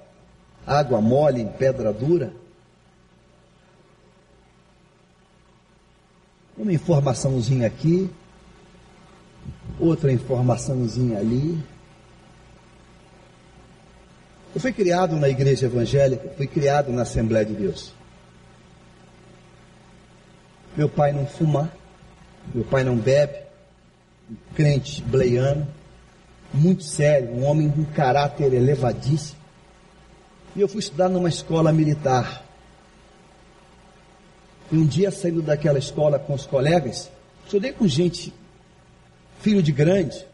[0.66, 2.47] água mole em pedra dura.
[6.58, 8.10] Uma informaçãozinha aqui,
[9.80, 11.64] outra informaçãozinha ali.
[14.56, 17.94] Eu fui criado na igreja evangélica, fui criado na Assembleia de Deus.
[20.76, 21.72] Meu pai não fuma,
[22.56, 23.38] meu pai não bebe,
[24.32, 25.68] um crente bleiano,
[26.52, 29.38] muito sério, um homem de um caráter elevadíssimo.
[30.56, 32.47] E eu fui estudar numa escola militar.
[34.72, 37.10] E um dia, saindo daquela escola com os colegas,
[37.46, 38.34] estudei com gente,
[39.40, 40.26] filho de grande,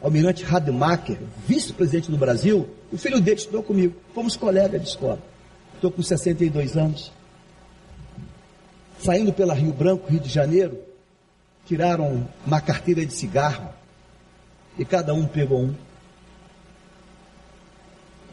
[0.00, 5.18] almirante Rademacher, vice-presidente do Brasil, o filho dele estudou comigo, fomos colegas de escola.
[5.74, 7.12] Estou com 62 anos.
[9.00, 10.78] Saindo pela Rio Branco, Rio de Janeiro,
[11.66, 13.68] tiraram uma carteira de cigarro
[14.78, 15.74] e cada um pegou um.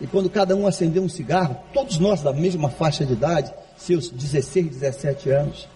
[0.01, 4.09] E quando cada um acendeu um cigarro, todos nós da mesma faixa de idade, seus
[4.09, 5.67] 16, 17 anos.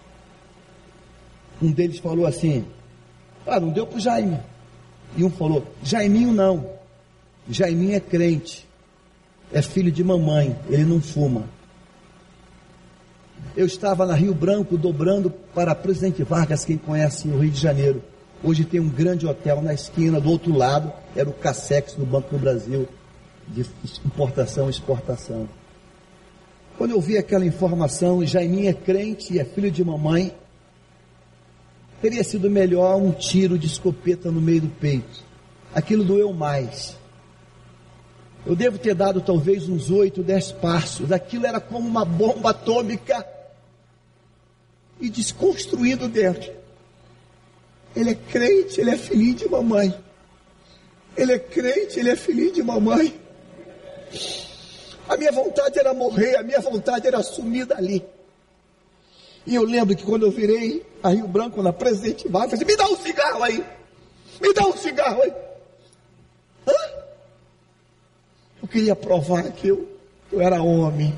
[1.60, 2.64] Um deles falou assim:
[3.46, 4.38] Ah, não deu para o Jaime.
[5.16, 6.70] E um falou: Jaiminho não.
[7.48, 8.66] Jaiminho é crente.
[9.52, 10.56] É filho de mamãe.
[10.68, 11.44] Ele não fuma.
[13.56, 18.02] Eu estava na Rio Branco dobrando para Presidente Vargas, quem conhece o Rio de Janeiro.
[18.42, 22.30] Hoje tem um grande hotel na esquina, do outro lado era o Cassex do Banco
[22.30, 22.88] do Brasil,
[23.48, 23.64] de
[24.04, 25.48] importação e exportação.
[26.76, 30.34] Quando eu vi aquela informação, Jaiminho é crente e é filho de mamãe,
[32.02, 35.22] teria sido melhor um tiro de escopeta no meio do peito.
[35.72, 36.96] Aquilo doeu mais.
[38.44, 41.10] Eu devo ter dado talvez uns oito, dez passos.
[41.12, 43.26] Aquilo era como uma bomba atômica
[45.00, 46.52] e desconstruído dentro.
[47.94, 49.94] Ele é crente, ele é filhinho de mamãe.
[51.16, 53.14] Ele é crente, ele é filhinho de mamãe.
[55.08, 58.04] A minha vontade era morrer, a minha vontade era sumir dali.
[59.46, 62.74] E eu lembro que quando eu virei a Rio Branco na Presidente Vargas, eu falei,
[62.74, 63.64] me dá um cigarro aí.
[64.40, 65.32] Me dá um cigarro aí.
[66.66, 67.04] Hã?
[68.62, 69.88] Eu queria provar que eu,
[70.30, 71.14] que eu era homem,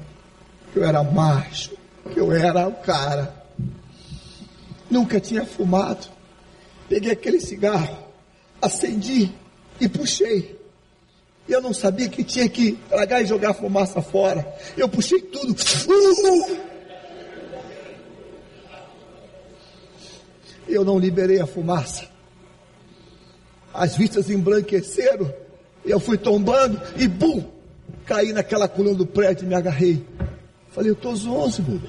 [0.73, 1.77] que eu era macho,
[2.13, 3.33] que eu era o cara.
[4.91, 6.09] Nunca tinha fumado.
[6.89, 7.97] Peguei aquele cigarro,
[8.61, 9.33] acendi
[9.81, 10.59] e puxei.
[11.49, 14.47] Eu não sabia que tinha que tragar e jogar fumaça fora.
[14.77, 15.53] Eu puxei tudo.
[15.53, 16.57] Uh!
[20.69, 22.09] Eu não liberei a fumaça.
[23.73, 25.33] As vistas embranqueceram.
[25.85, 27.45] Eu fui tombando e bum!
[28.05, 30.05] Caí naquela coluna do prédio e me agarrei.
[30.71, 31.83] Falei, eu estou zonzo, Deus.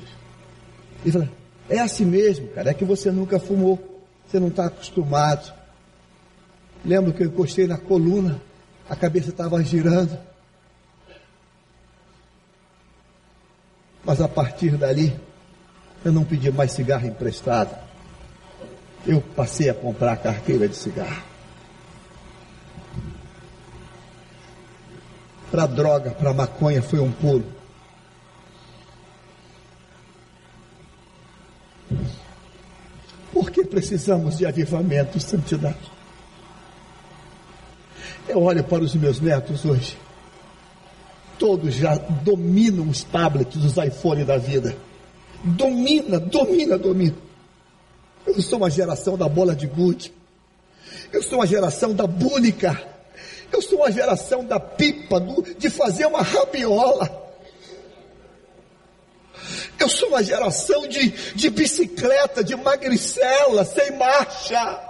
[1.03, 1.29] Ele falou,
[1.69, 4.03] é assim mesmo, cara, é que você nunca fumou.
[4.27, 5.51] Você não está acostumado.
[6.85, 8.41] Lembro que eu encostei na coluna
[8.89, 10.17] a cabeça estava girando.
[14.03, 15.17] Mas a partir dali,
[16.03, 17.77] eu não pedi mais cigarro emprestado.
[19.05, 21.23] Eu passei a comprar a carteira de cigarro.
[25.51, 27.45] Para droga, para maconha foi um pulo.
[33.33, 35.96] Por que precisamos de avivamento santidade?
[38.27, 39.97] Eu olho para os meus netos hoje.
[41.39, 44.75] Todos já dominam os tablets, os iPhones da vida.
[45.43, 47.15] Domina, domina, domina.
[48.25, 50.11] Eu sou uma geração da bola de gude.
[51.11, 52.81] Eu sou uma geração da búnica.
[53.51, 57.27] Eu sou uma geração da pipa, do, de fazer uma rabiola.
[59.79, 64.86] Eu sou uma geração de, de bicicleta, de magricela, sem marcha.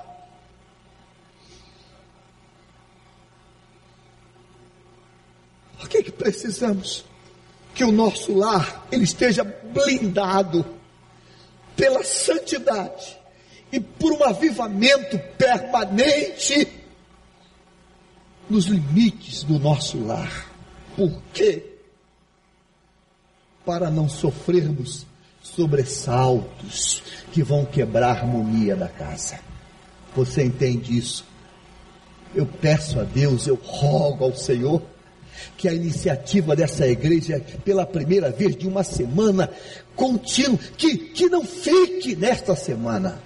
[5.79, 7.05] Por que, que precisamos?
[7.73, 10.65] Que o nosso lar ele esteja blindado
[11.75, 13.17] pela santidade
[13.71, 16.67] e por um avivamento permanente
[18.49, 20.51] nos limites do nosso lar.
[20.95, 21.63] Por quê?
[23.65, 25.05] Para não sofrermos
[25.43, 29.39] sobressaltos que vão quebrar a harmonia da casa.
[30.15, 31.25] Você entende isso?
[32.33, 34.81] Eu peço a Deus, eu rogo ao Senhor
[35.57, 39.49] que a iniciativa dessa igreja é pela primeira vez de uma semana
[39.95, 43.19] contínua, que, que não fique nesta semana,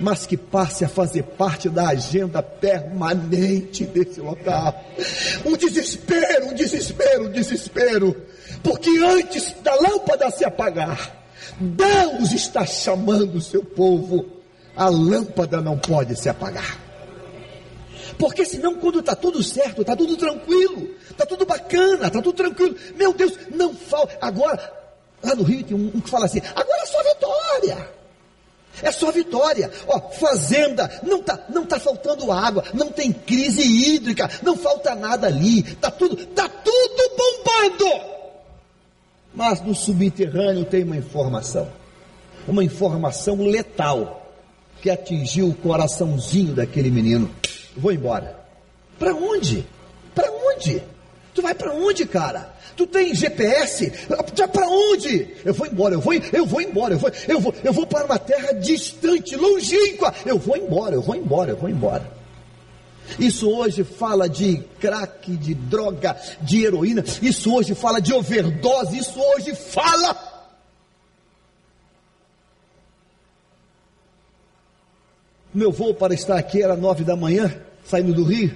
[0.00, 4.84] mas que passe a fazer parte da agenda permanente desse local.
[5.44, 8.16] Um desespero, um desespero, um desespero,
[8.62, 11.18] porque antes da lâmpada se apagar,
[11.60, 14.26] Deus está chamando o seu povo.
[14.76, 16.87] A lâmpada não pode se apagar.
[18.16, 22.76] Porque senão, quando está tudo certo, está tudo tranquilo, está tudo bacana, está tudo tranquilo.
[22.96, 24.16] Meu Deus, não falta.
[24.20, 24.72] Agora,
[25.22, 27.98] lá no Rio tem um, um que fala assim: agora é só vitória.
[28.82, 29.70] É só vitória.
[29.86, 35.26] Ó, fazenda, não tá, não tá faltando água, não tem crise hídrica, não falta nada
[35.26, 35.62] ali.
[35.76, 38.18] Tá tudo, tá tudo bombando.
[39.34, 41.68] Mas no subterrâneo tem uma informação,
[42.46, 44.32] uma informação letal
[44.80, 47.30] que atingiu o coraçãozinho daquele menino.
[47.78, 48.36] Vou embora.
[48.98, 49.64] Para onde?
[50.14, 50.82] Para onde?
[51.34, 52.52] Tu vai para onde, cara?
[52.76, 53.92] Tu tem GPS?
[54.52, 55.28] Para onde?
[55.44, 58.06] Eu vou embora, eu vou, eu vou embora, eu vou, eu vou, eu vou para
[58.06, 60.14] uma terra distante, longínqua.
[60.26, 62.18] Eu vou embora, eu vou embora, eu vou embora.
[63.18, 67.04] Isso hoje fala de crack, de droga, de heroína.
[67.22, 68.98] Isso hoje fala de overdose.
[68.98, 70.16] Isso hoje fala.
[75.54, 77.52] Meu voo para estar aqui era nove da manhã,
[77.88, 78.52] saindo do Rio.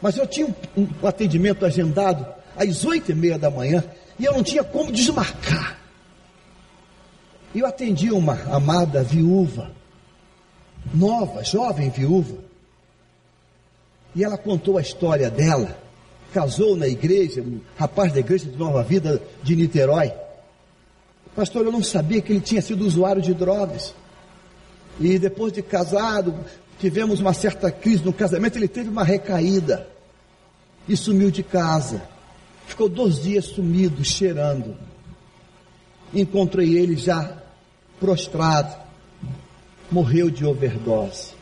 [0.00, 2.26] Mas eu tinha um, um atendimento agendado
[2.56, 3.84] às oito e meia da manhã,
[4.18, 5.78] e eu não tinha como desmarcar.
[7.54, 9.70] Eu atendi uma amada viúva,
[10.94, 12.36] nova, jovem viúva,
[14.14, 15.76] e ela contou a história dela.
[16.32, 20.12] Casou na igreja, um rapaz da igreja de Nova Vida de Niterói.
[21.34, 23.94] Pastor, eu não sabia que ele tinha sido usuário de drogas.
[24.98, 26.34] E depois de casado,
[26.78, 29.88] tivemos uma certa crise no casamento, ele teve uma recaída
[30.88, 32.02] e sumiu de casa.
[32.66, 34.76] Ficou dois dias sumido, cheirando.
[36.12, 37.42] Encontrei ele já
[37.98, 38.86] prostrado.
[39.90, 41.34] Morreu de overdose.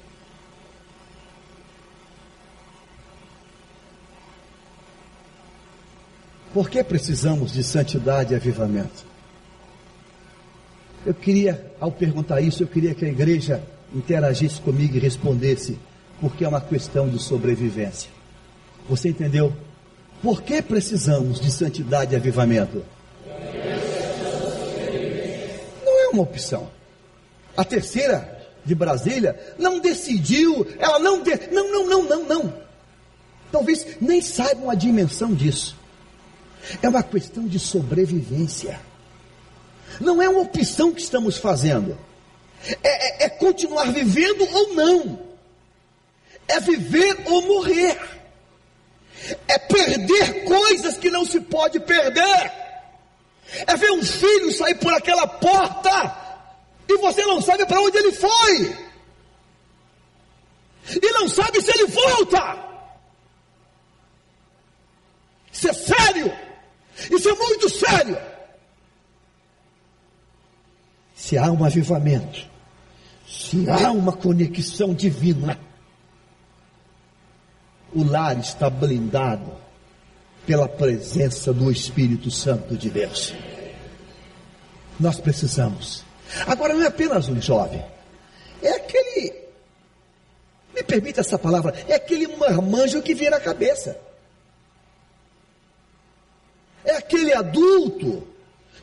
[6.53, 9.05] Por que precisamos de santidade e avivamento?
[11.05, 13.62] Eu queria, ao perguntar isso, eu queria que a igreja
[13.95, 15.78] interagisse comigo e respondesse,
[16.20, 18.11] porque é uma questão de sobrevivência.
[18.88, 19.53] Você entendeu?
[20.22, 22.84] Por que precisamos de santidade e avivamento?
[25.84, 26.68] Não é uma opção.
[27.57, 28.34] A terceira
[28.64, 32.55] de Brasília não decidiu, ela não, de, não, não, não, não, não.
[33.53, 35.76] Talvez nem saibam a dimensão disso.
[36.82, 38.80] É uma questão de sobrevivência.
[40.01, 41.97] Não é uma opção que estamos fazendo.
[42.82, 45.24] É, é, é continuar vivendo ou não.
[46.48, 48.14] É viver ou morrer
[49.48, 52.52] é perder coisas que não se pode perder,
[53.66, 56.22] é ver um filho sair por aquela porta
[56.88, 58.84] e você não sabe para onde ele foi,
[60.90, 62.64] e não sabe se ele volta.
[65.50, 66.38] Isso é sério,
[67.10, 68.34] isso é muito sério.
[71.14, 72.46] Se há um avivamento,
[73.41, 75.59] se há uma conexão divina,
[77.93, 79.53] o lar está blindado
[80.47, 83.35] pela presença do Espírito Santo de Deus.
[85.01, 86.05] Nós precisamos.
[86.47, 87.85] Agora não é apenas um jovem,
[88.62, 89.35] é aquele,
[90.74, 93.99] me permita essa palavra, é aquele marmanjo que vira a cabeça.
[96.85, 98.26] É aquele adulto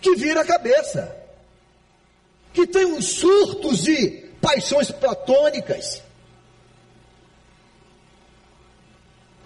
[0.02, 1.16] que vira a cabeça,
[2.54, 6.02] que tem uns surtos de paixões platônicas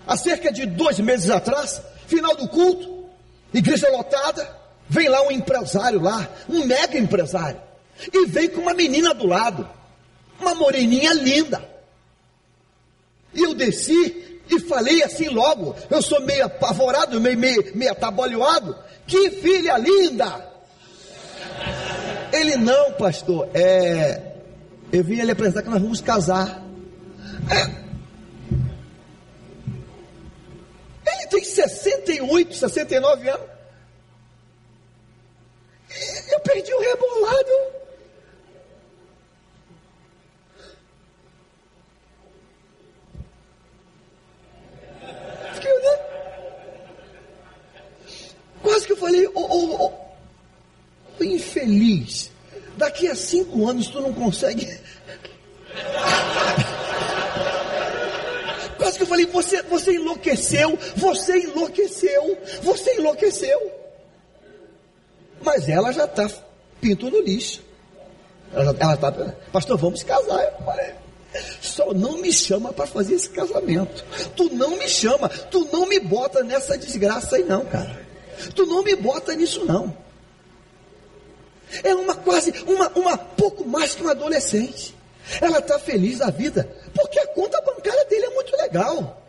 [0.07, 3.05] há cerca de dois meses atrás, final do culto,
[3.53, 4.55] igreja lotada,
[4.87, 7.59] vem lá um empresário lá, um mega empresário,
[8.13, 9.67] e vem com uma menina do lado,
[10.39, 11.67] uma moreninha linda.
[13.33, 18.77] E eu desci e falei assim logo, eu sou meio apavorado, meio, meio, meio atabalhoado,
[19.07, 20.53] que filha linda!
[22.31, 24.24] Ele não, pastor, é,
[24.95, 26.63] eu vim lhe apresentar que nós vamos casar.
[27.51, 27.85] É,
[31.11, 33.47] Ele tem 68, 69 anos.
[36.31, 37.75] Eu perdi o rebolado.
[48.61, 49.91] Quase que eu falei, ô,
[51.21, 52.31] infeliz,
[52.77, 54.84] daqui a cinco anos tu não consegue
[58.77, 63.71] Quase que eu falei, você, você enlouqueceu, você enlouqueceu, você enlouqueceu.
[65.41, 66.29] Mas ela já está
[66.79, 67.63] pinto no lixo.
[68.53, 68.95] Ela está,
[69.51, 70.43] pastor, vamos casar.
[70.43, 70.93] Eu falei,
[71.61, 74.05] só não me chama para fazer esse casamento.
[74.35, 78.05] Tu não me chama, tu não me bota nessa desgraça aí não, cara.
[78.53, 79.95] Tu não me bota nisso não.
[81.83, 84.94] É uma quase, uma, uma pouco mais que uma adolescente.
[85.41, 89.21] Ela está feliz da vida, porque a conta bancária dele é muito legal.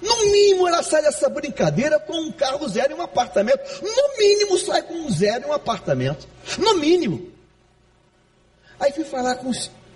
[0.00, 3.60] No mínimo ela sai dessa brincadeira com um carro zero e um apartamento.
[3.82, 6.26] No mínimo sai com um zero e um apartamento.
[6.58, 7.32] No mínimo.
[8.78, 9.50] Aí fui falar com,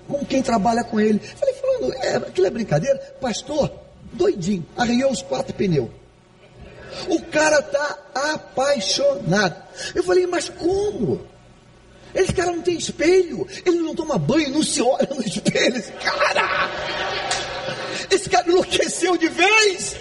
[0.09, 1.19] com quem trabalha com ele.
[1.19, 2.99] Falei, falando, é, aquilo é brincadeira?
[3.21, 3.71] Pastor,
[4.13, 5.91] doidinho, arriou os quatro pneus.
[7.09, 9.63] O cara está apaixonado.
[9.95, 11.27] Eu falei, mas como?
[12.15, 15.77] Esse cara não tem espelho, ele não toma banho, não se olha no espelho.
[15.77, 16.71] Esse cara,
[18.11, 19.97] esse cara enlouqueceu de vez.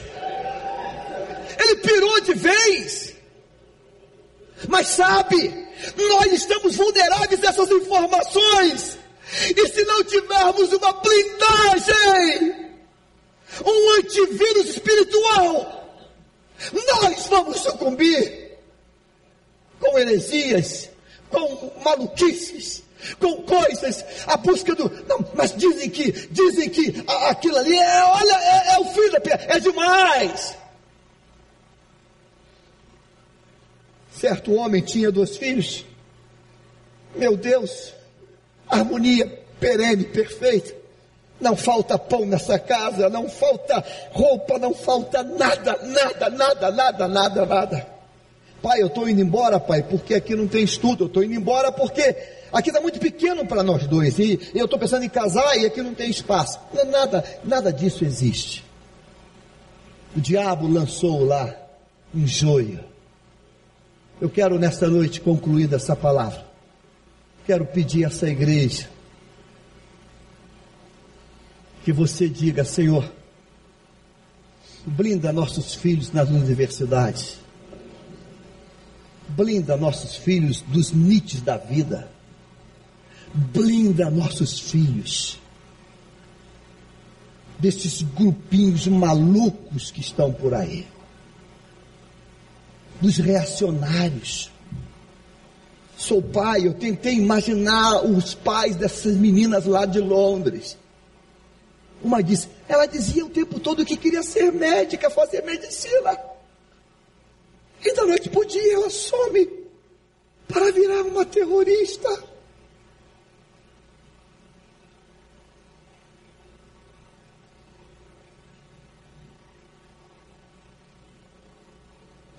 [1.59, 3.13] Ele pirou de vez.
[4.67, 8.97] Mas sabe, nós estamos vulneráveis a essas informações.
[9.55, 12.71] E se não tivermos uma blindagem,
[13.65, 15.99] um antivírus espiritual,
[16.73, 18.57] nós vamos sucumbir
[19.79, 20.89] com heresias,
[21.29, 22.83] com maluquices,
[23.19, 24.89] com coisas, a busca do.
[25.07, 29.19] Não, mas dizem que, dizem que aquilo ali é, olha, é, é o filho da
[29.55, 30.57] é demais.
[34.11, 35.85] Certo homem tinha dois filhos.
[37.15, 37.93] Meu Deus,
[38.67, 40.75] harmonia perene, perfeita.
[41.39, 47.45] Não falta pão nessa casa, não falta roupa, não falta nada, nada, nada, nada, nada,
[47.45, 47.96] nada.
[48.61, 51.03] Pai, eu estou indo embora, pai, porque aqui não tem estudo.
[51.03, 52.15] Eu estou indo embora porque
[52.51, 54.17] aqui está muito pequeno para nós dois.
[54.17, 56.59] E eu estou pensando em casar e aqui não tem espaço.
[56.89, 58.65] Nada, nada disso existe.
[60.15, 61.55] O diabo lançou lá
[62.13, 62.79] um joio.
[64.19, 66.43] Eu quero nesta noite, concluir essa palavra,
[67.45, 68.89] quero pedir a essa igreja
[71.85, 73.09] que você diga, Senhor,
[74.85, 77.37] blinda nossos filhos nas universidades,
[79.29, 82.09] blinda nossos filhos dos nites da vida,
[83.33, 85.39] blinda nossos filhos
[87.59, 90.87] desses grupinhos malucos que estão por aí
[93.01, 94.51] dos reacionários.
[95.97, 100.77] Sou pai, eu tentei imaginar os pais dessas meninas lá de Londres.
[102.03, 106.17] Uma disse, ela dizia o tempo todo que queria ser médica, fazer medicina.
[107.83, 109.67] E da noite para o dia ela some
[110.47, 112.09] para virar uma terrorista.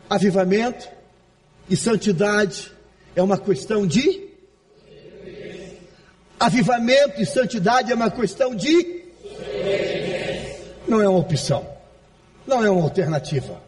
[0.08, 0.88] Avivamento
[1.68, 2.72] e santidade
[3.14, 4.26] é uma questão de.
[6.40, 9.04] Avivamento e santidade é uma questão de.
[10.86, 11.68] Não é uma opção.
[12.46, 13.67] Não é uma alternativa.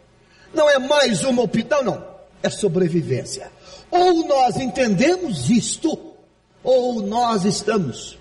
[0.52, 1.82] Não é mais uma opção.
[1.82, 2.04] Não, não.
[2.42, 3.50] É sobrevivência.
[3.90, 5.98] Ou nós entendemos isto,
[6.62, 8.18] ou nós estamos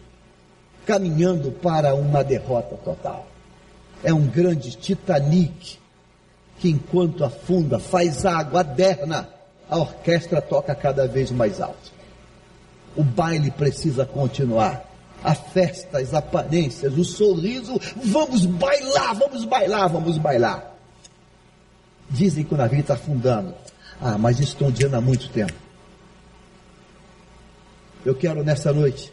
[0.85, 3.27] caminhando para uma derrota total.
[4.03, 5.77] É um grande Titanic
[6.59, 9.29] que enquanto afunda, faz água, aderna,
[9.69, 11.91] a orquestra toca cada vez mais alto.
[12.95, 14.85] O baile precisa continuar.
[15.23, 20.68] A festa, as aparências, o sorriso, vamos bailar, vamos bailar, vamos bailar.
[22.09, 23.53] Dizem que o navio está afundando.
[24.01, 25.53] Ah, mas isso estão dizendo há muito tempo.
[28.05, 29.11] Eu quero nessa noite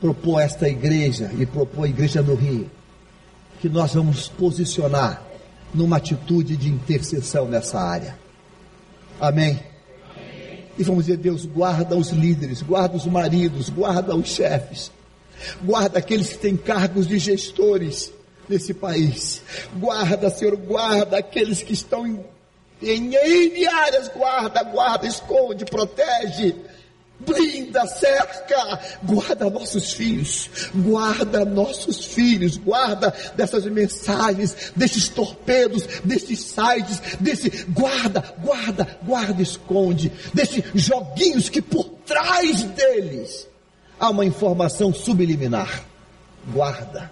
[0.00, 2.70] propor esta igreja e propor a igreja no Rio
[3.60, 5.22] que nós vamos posicionar
[5.74, 8.16] numa atitude de intercessão nessa área.
[9.20, 9.60] Amém?
[10.78, 14.92] E vamos dizer, Deus, guarda os líderes, guarda os maridos, guarda os chefes,
[15.62, 18.12] guarda aqueles que têm cargos de gestores
[18.48, 19.42] nesse país.
[19.76, 22.24] Guarda, Senhor, guarda aqueles que estão em,
[22.82, 26.54] em, em áreas, guarda, guarda, esconde, protege
[27.20, 37.00] blinda, cerca, guarda nossos filhos, guarda nossos filhos, guarda dessas mensagens, desses torpedos, desses sites,
[37.18, 43.48] desse guarda, guarda, guarda, esconde, desses joguinhos que por trás deles
[43.98, 45.84] há uma informação subliminar.
[46.52, 47.10] Guarda,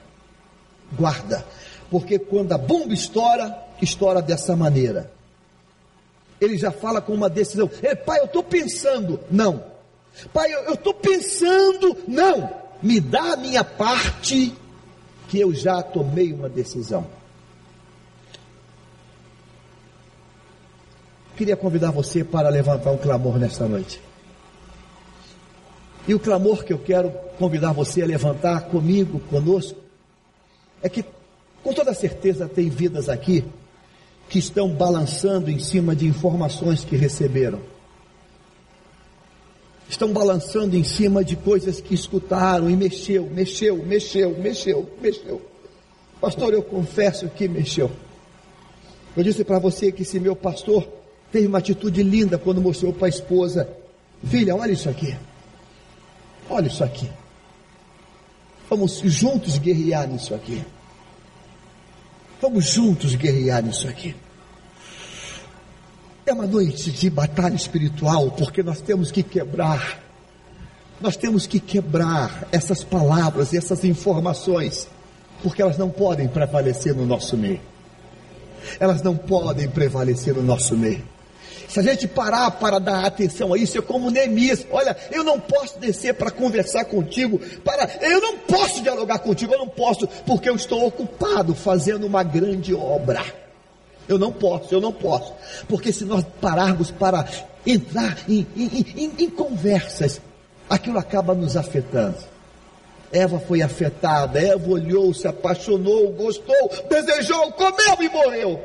[0.92, 1.44] guarda,
[1.90, 5.10] porque quando a bomba estoura, estoura dessa maneira.
[6.40, 7.70] Ele já fala com uma decisão.
[8.04, 9.18] Pai, eu estou pensando.
[9.30, 9.62] Não,
[10.32, 12.50] Pai, eu estou pensando, não,
[12.82, 14.54] me dá a minha parte,
[15.28, 17.06] que eu já tomei uma decisão.
[21.36, 24.00] Queria convidar você para levantar um clamor nesta noite.
[26.08, 29.78] E o clamor que eu quero convidar você a levantar comigo, conosco,
[30.86, 31.04] é que,
[31.62, 33.44] com toda certeza, tem vidas aqui
[34.28, 37.60] que estão balançando em cima de informações que receberam
[39.88, 45.42] estão balançando em cima de coisas que escutaram e mexeu, mexeu, mexeu, mexeu, mexeu.
[46.20, 47.90] Pastor, eu confesso que mexeu.
[49.16, 50.86] Eu disse para você que esse meu pastor
[51.30, 53.68] teve uma atitude linda quando mostrou para a esposa:
[54.24, 55.16] Filha, olha isso aqui.
[56.50, 57.08] Olha isso aqui.
[58.68, 60.64] Vamos juntos guerrear nisso aqui.
[62.40, 64.14] Vamos juntos guerrear nisso aqui.
[66.26, 70.02] É uma noite de batalha espiritual, porque nós temos que quebrar,
[71.00, 74.88] nós temos que quebrar essas palavras e essas informações,
[75.42, 77.60] porque elas não podem prevalecer no nosso meio.
[78.80, 81.15] Elas não podem prevalecer no nosso meio.
[81.76, 84.66] Se a gente parar para dar atenção a isso, é como Neemias.
[84.70, 89.58] Olha, eu não posso descer para conversar contigo, para, eu não posso dialogar contigo, eu
[89.58, 93.22] não posso, porque eu estou ocupado fazendo uma grande obra.
[94.08, 95.34] Eu não posso, eu não posso.
[95.68, 97.28] Porque se nós pararmos para
[97.66, 100.18] entrar em, em, em, em conversas,
[100.70, 102.16] aquilo acaba nos afetando.
[103.12, 108.64] Eva foi afetada, Eva olhou, se apaixonou, gostou, desejou, comeu e morreu.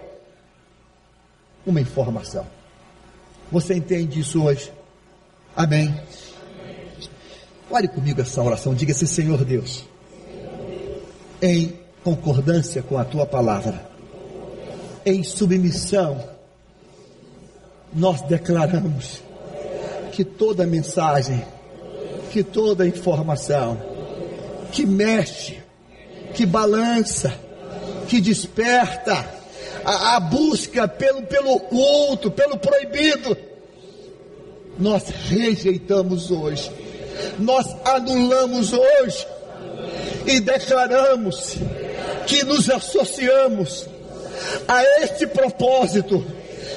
[1.66, 2.61] Uma informação.
[3.52, 4.72] Você entende isso hoje?
[5.56, 5.94] Amém.
[7.70, 9.86] Olhe comigo essa oração, diga-se, Senhor Deus,
[11.42, 11.74] em
[12.04, 13.92] concordância com a tua palavra
[15.06, 16.24] em submissão,
[17.94, 19.22] nós declaramos
[20.12, 21.44] que toda mensagem,
[22.32, 23.78] que toda informação
[24.72, 25.60] que mexe,
[26.34, 27.34] que balança,
[28.08, 29.41] que desperta
[29.86, 33.38] a, a busca pelo, pelo oculto, pelo proibido,
[34.78, 36.72] nós rejeitamos hoje,
[37.40, 39.28] nós anulamos hoje.
[40.26, 41.56] E declaramos
[42.28, 43.88] que nos associamos
[44.68, 46.24] a este propósito,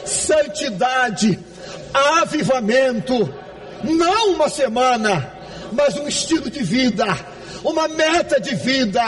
[0.05, 1.39] santidade,
[1.93, 3.33] avivamento,
[3.83, 5.33] não uma semana,
[5.73, 7.05] mas um estilo de vida,
[7.65, 9.03] uma meta de vida,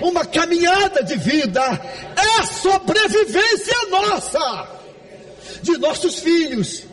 [0.00, 4.68] uma caminhada de vida, é a sobrevivência nossa,
[5.62, 6.84] de nossos filhos,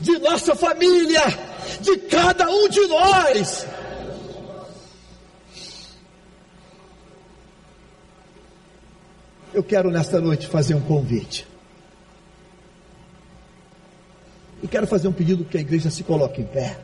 [0.00, 1.22] de nossa família,
[1.80, 3.66] de cada um de nós.
[9.52, 11.46] Eu quero nesta noite fazer um convite.
[14.62, 16.78] E quero fazer um pedido que a igreja se coloque em pé.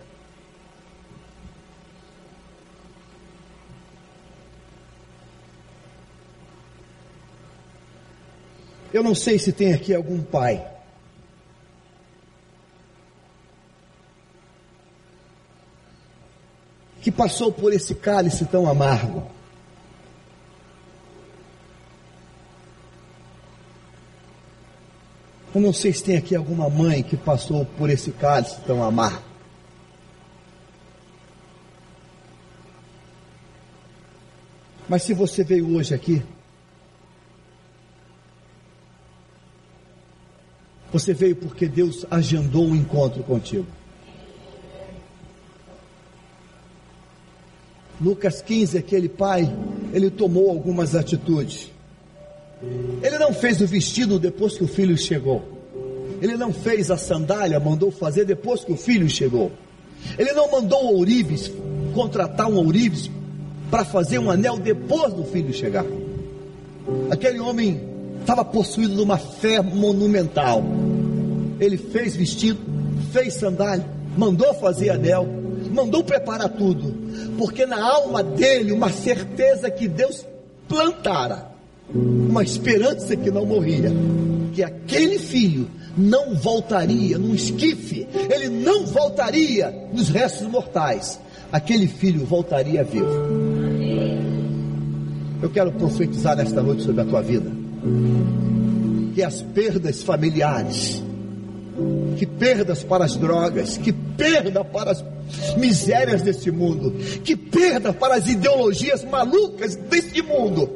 [8.92, 10.66] Eu não sei se tem aqui algum pai.
[17.02, 19.30] Que passou por esse cálice tão amargo.
[25.54, 29.28] Eu não sei se tem aqui alguma mãe que passou por esse cálice tão amargo.
[34.88, 36.22] Mas se você veio hoje aqui,
[40.98, 43.66] você veio porque Deus agendou um encontro contigo.
[48.00, 49.52] Lucas 15, aquele pai,
[49.92, 51.70] ele tomou algumas atitudes.
[53.02, 55.42] Ele não fez o vestido depois que o filho chegou.
[56.20, 59.52] Ele não fez a sandália, mandou fazer depois que o filho chegou.
[60.18, 61.50] Ele não mandou o ourives,
[61.94, 63.08] contratar um ourives
[63.70, 65.84] para fazer um anel depois do filho chegar.
[67.10, 67.80] Aquele homem
[68.20, 70.62] estava possuído de uma fé monumental.
[71.60, 72.60] Ele fez vestido,
[73.12, 73.86] fez sandália,
[74.16, 75.26] mandou fazer anel,
[75.72, 76.94] mandou preparar tudo,
[77.36, 80.26] porque na alma dele uma certeza que Deus
[80.68, 81.48] plantara
[81.94, 83.90] uma esperança que não morria,
[84.52, 91.18] que aquele filho não voltaria num esquife, ele não voltaria nos restos mortais,
[91.50, 93.08] aquele filho voltaria vivo.
[95.40, 97.50] Eu quero profetizar nesta noite sobre a tua vida,
[99.14, 101.02] que as perdas familiares,
[102.16, 105.04] que perdas para as drogas, que perda para as
[105.56, 110.68] misérias desse mundo, que perda para as ideologias malucas desse mundo,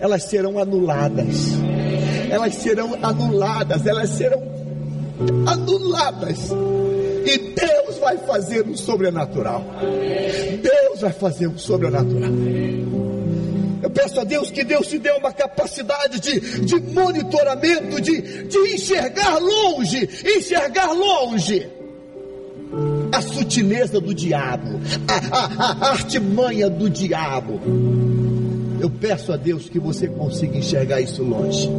[0.00, 1.52] elas serão anuladas.
[2.30, 4.42] Elas serão anuladas, elas serão
[5.46, 6.50] anuladas.
[7.24, 9.64] E Deus vai fazer um sobrenatural.
[10.60, 12.30] Deus vai fazer um sobrenatural.
[13.94, 19.38] Peço a Deus que Deus te dê uma capacidade de, de monitoramento, de, de enxergar
[19.38, 21.68] longe, enxergar longe
[23.12, 27.60] a sutileza do diabo, a, a, a artimanha do diabo.
[28.80, 31.70] Eu peço a Deus que você consiga enxergar isso longe.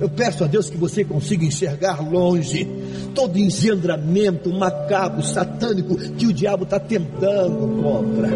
[0.00, 2.66] Eu peço a Deus que você consiga enxergar longe
[3.14, 8.30] todo engendramento macabro, satânico que o diabo está tentando contra.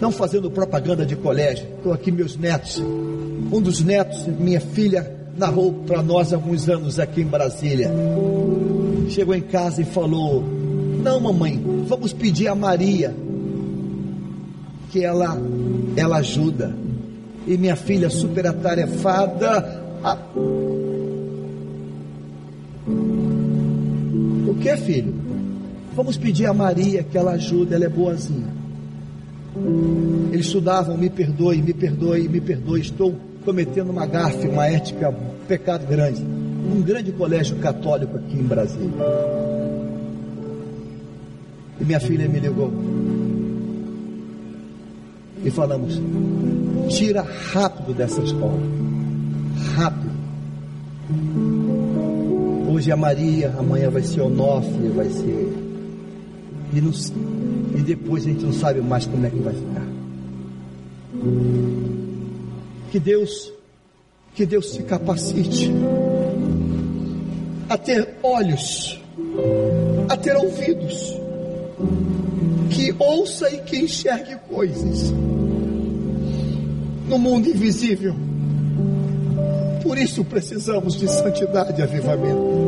[0.00, 2.78] Não fazendo propaganda de colégio, estou aqui meus netos.
[2.78, 7.90] Um dos netos, minha filha, narrou para nós alguns anos aqui em Brasília.
[9.08, 10.42] Chegou em casa e falou:
[11.02, 13.14] Não, mamãe, vamos pedir a Maria
[14.90, 15.38] que ela
[15.96, 16.74] ela ajuda.
[17.46, 19.82] E minha filha super atarefada.
[20.02, 20.18] A...
[24.48, 25.14] O que, filho?
[25.94, 28.55] Vamos pedir a Maria que ela ajuda, ela é boazinha.
[30.32, 32.80] Eles estudavam, me perdoe, me perdoe, me perdoe.
[32.80, 36.22] Estou cometendo uma gafe, uma ética, um pecado grande.
[36.22, 38.90] Um grande colégio católico aqui em Brasília.
[41.80, 42.72] E minha filha me ligou
[45.44, 46.00] e falamos:
[46.88, 48.58] tira rápido dessa escola,
[49.74, 50.16] rápido.
[52.68, 55.52] Hoje é Maria, amanhã vai ser Onofre, vai ser.
[56.74, 57.12] E, nos,
[57.76, 59.86] e depois a gente não sabe mais como é que vai ficar.
[62.90, 63.52] Que Deus,
[64.34, 65.70] que Deus se capacite
[67.68, 68.98] a ter olhos,
[70.08, 71.14] a ter ouvidos,
[72.70, 75.10] que ouça e que enxergue coisas
[77.08, 78.14] no mundo invisível.
[79.82, 82.66] Por isso precisamos de santidade e avivamento.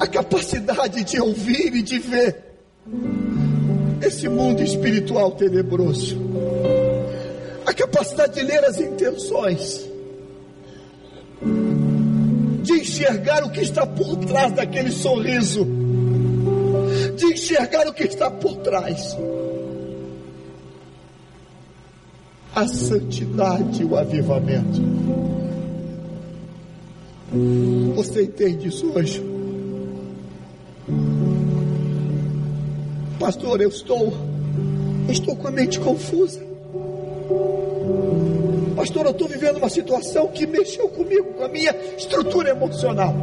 [0.00, 2.48] A capacidade de ouvir e de ver
[4.02, 6.18] esse mundo espiritual tenebroso.
[7.66, 9.88] A capacidade de ler as intenções.
[12.62, 15.66] De enxergar o que está por trás daquele sorriso.
[17.16, 19.16] De enxergar o que está por trás
[22.58, 24.82] a santidade e o avivamento.
[27.94, 29.22] Você entende isso hoje?
[33.18, 34.12] Pastor, eu estou,
[35.08, 36.40] estou com a mente confusa.
[38.76, 43.14] Pastor, eu estou vivendo uma situação que mexeu comigo, com a minha estrutura emocional.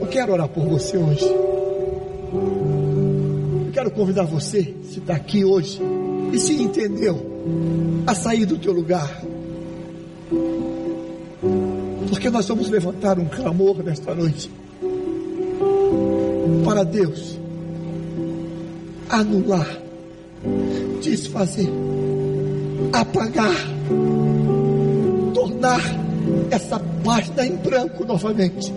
[0.00, 1.48] Eu quero orar por você hoje
[3.78, 5.80] quero convidar você, se está aqui hoje
[6.32, 7.16] e se entendeu,
[8.06, 9.22] a sair do teu lugar.
[12.18, 14.50] Porque nós vamos levantar um clamor nesta noite
[16.64, 17.38] para Deus
[19.08, 19.78] anular,
[21.00, 21.68] desfazer,
[22.92, 23.54] apagar,
[25.32, 25.80] tornar
[26.50, 28.74] essa página em branco novamente,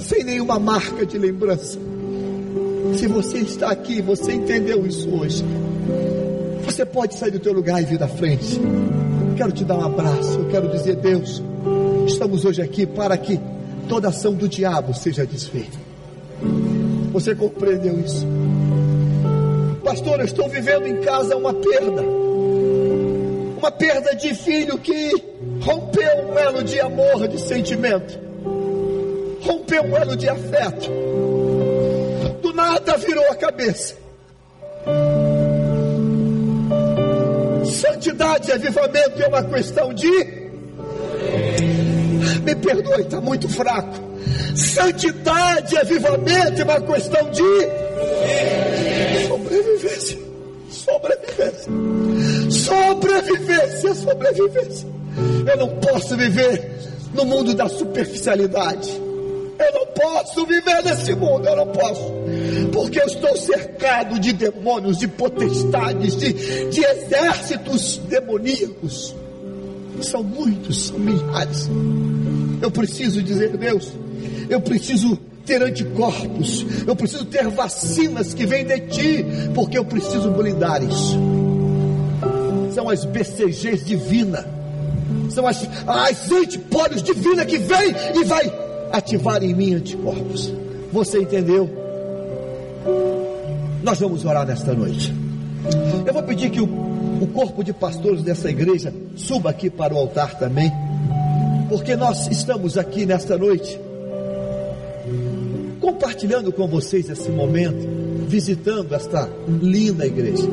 [0.00, 1.78] sem nenhuma marca de lembrança
[2.96, 5.44] se você está aqui, você entendeu isso hoje.
[6.64, 8.60] Você pode sair do teu lugar e vir da frente.
[9.36, 10.40] Quero te dar um abraço.
[10.40, 11.40] Eu quero dizer, Deus,
[12.06, 13.40] estamos hoje aqui para que
[13.88, 15.76] toda ação do diabo seja desfeita.
[17.12, 18.26] Você compreendeu isso?
[19.82, 22.02] Pastor, eu estou vivendo em casa uma perda.
[23.58, 25.10] Uma perda de filho que
[25.60, 28.18] rompeu um elo de amor, de sentimento.
[29.40, 30.90] Rompeu um elo de afeto
[32.56, 33.94] nada virou a cabeça.
[37.64, 40.45] Santidade e avivamento é uma questão de.
[42.56, 43.94] Perdoe, está muito fraco.
[44.54, 45.82] Santidade é
[46.64, 47.42] uma questão de.
[49.28, 50.18] Sobrevivência.
[50.70, 51.72] Sobrevivência.
[52.50, 54.88] Sobrevivência, sobrevivência.
[55.50, 56.76] Eu não posso viver
[57.14, 59.06] no mundo da superficialidade.
[59.58, 62.12] Eu não posso viver nesse mundo, eu não posso,
[62.72, 66.32] porque eu estou cercado de demônios, de potestades, de,
[66.68, 69.14] de exércitos demoníacos.
[70.02, 71.70] São muitos, são milhares.
[72.60, 73.92] Eu preciso dizer, Deus,
[74.48, 80.30] eu preciso ter anticorpos, eu preciso ter vacinas que vêm de ti, porque eu preciso
[80.30, 81.16] blindar isso.
[82.74, 84.44] São as BCGs divinas,
[85.30, 88.52] são as, as antipólios divinas que vêm e vai
[88.92, 90.52] ativar em mim anticorpos.
[90.92, 91.70] Você entendeu?
[93.82, 95.14] Nós vamos orar nesta noite.
[96.04, 99.96] Eu vou pedir que o, o corpo de pastores dessa igreja suba aqui para o
[99.96, 100.72] altar também,
[101.68, 103.78] porque nós estamos aqui nesta noite
[105.80, 107.86] compartilhando com vocês esse momento,
[108.26, 109.30] visitando esta
[109.62, 110.46] linda igreja.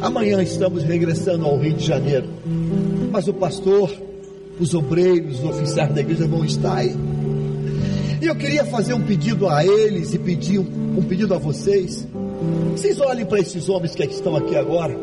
[0.00, 2.26] Amanhã estamos regressando ao Rio de Janeiro,
[3.12, 3.90] mas o pastor,
[4.58, 6.94] os obreiros, os oficiais da igreja vão estar aí.
[8.20, 12.06] E eu queria fazer um pedido a eles e pedir um, pedido a vocês.
[12.72, 14.96] Vocês olhem para esses homens que estão aqui agora.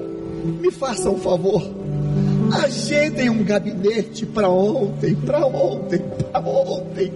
[0.61, 1.78] Me façam um favor.
[2.51, 5.99] Agendem um gabinete para ontem, para ontem,
[6.31, 7.11] para ontem.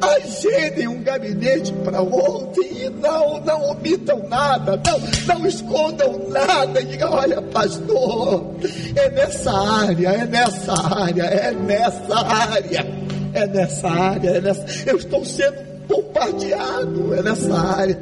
[0.00, 5.00] Agendem um gabinete para ontem e não, não omitam nada, não,
[5.36, 6.80] não escondam nada.
[6.80, 8.54] E digam, olha, pastor,
[8.94, 12.86] é nessa área, é nessa área, é nessa área,
[13.34, 14.64] é nessa área, é nessa.
[14.86, 15.56] Eu estou sendo
[15.88, 17.98] bombardeado, é nessa área,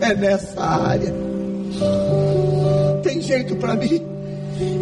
[0.00, 1.14] é nessa área.
[3.02, 4.17] Tem jeito para mim?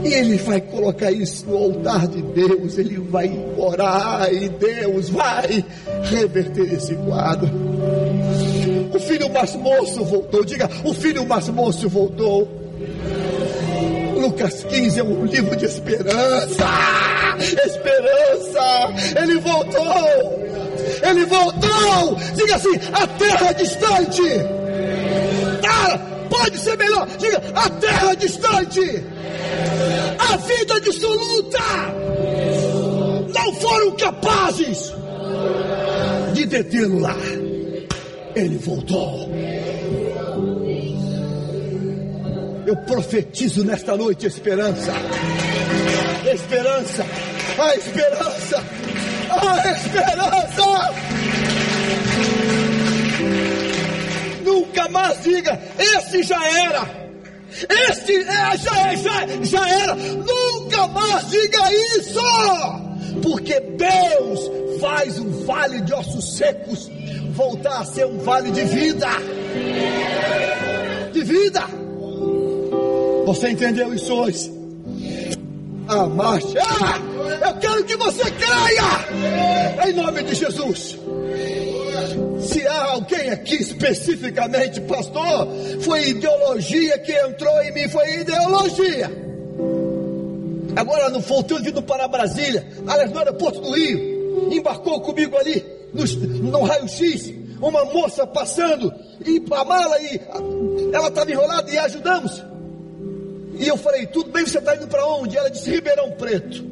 [0.05, 5.65] E ele vai colocar isso no altar de Deus, ele vai orar e Deus vai
[6.05, 7.51] reverter esse quadro.
[8.95, 12.49] O filho mais moço voltou, diga, o filho mais moço voltou.
[14.17, 16.65] Lucas 15 é um livro de esperança.
[17.39, 20.47] Esperança, ele voltou.
[21.03, 22.17] Ele voltou.
[22.35, 24.23] Diga assim: a terra distante.
[25.69, 25.99] Ah,
[26.31, 27.07] pode ser melhor.
[27.19, 29.05] Diga: a terra distante
[30.39, 31.59] vida dissoluta,
[33.35, 34.93] não foram capazes
[36.35, 37.17] de detê-lo lá.
[38.35, 39.31] Ele voltou.
[42.67, 44.93] Eu profetizo nesta noite esperança.
[46.35, 47.07] Esperança.
[47.59, 48.65] A esperança.
[49.31, 50.95] A esperança.
[54.45, 57.06] Nunca mais diga, esse já era.
[57.91, 59.95] Este é, já, é, já, já era.
[59.95, 62.21] Nunca mais diga isso.
[63.23, 64.51] Porque Deus
[64.81, 66.91] faz um vale de ossos secos
[67.31, 69.09] voltar a ser um vale de vida.
[71.13, 71.63] De vida.
[73.27, 74.53] Você entendeu isso hoje?
[75.89, 76.59] A marcha.
[76.61, 79.89] Ah, eu quero que você creia.
[79.89, 80.99] Em nome de Jesus.
[82.47, 85.49] Se há alguém aqui especificamente, pastor,
[85.81, 89.11] foi ideologia que entrou em mim, foi ideologia.
[90.77, 96.05] Agora não faltou vindo para Brasília, aliás, no aeroporto do Rio, embarcou comigo ali, no,
[96.51, 98.93] no raio-x, uma moça passando,
[99.25, 100.21] e a mala, e
[100.93, 102.45] ela estava enrolada e ajudamos.
[103.59, 105.37] E eu falei, tudo bem, você está indo para onde?
[105.37, 106.63] Ela disse, Ribeirão Preto.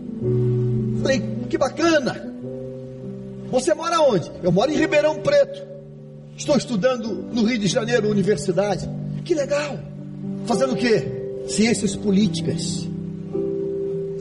[1.01, 2.34] Falei, que bacana.
[3.55, 4.29] Você mora onde?
[4.43, 5.63] Eu moro em Ribeirão Preto.
[6.37, 8.91] Estou estudando no Rio de Janeiro, universidade.
[9.25, 9.79] Que legal.
[10.45, 11.07] Fazendo o quê?
[11.47, 12.85] Ciências políticas.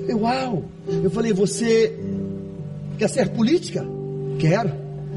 [0.07, 0.63] Eu, uau.
[0.87, 1.97] Eu falei, você
[2.99, 3.83] quer ser política?
[4.37, 4.71] Quero.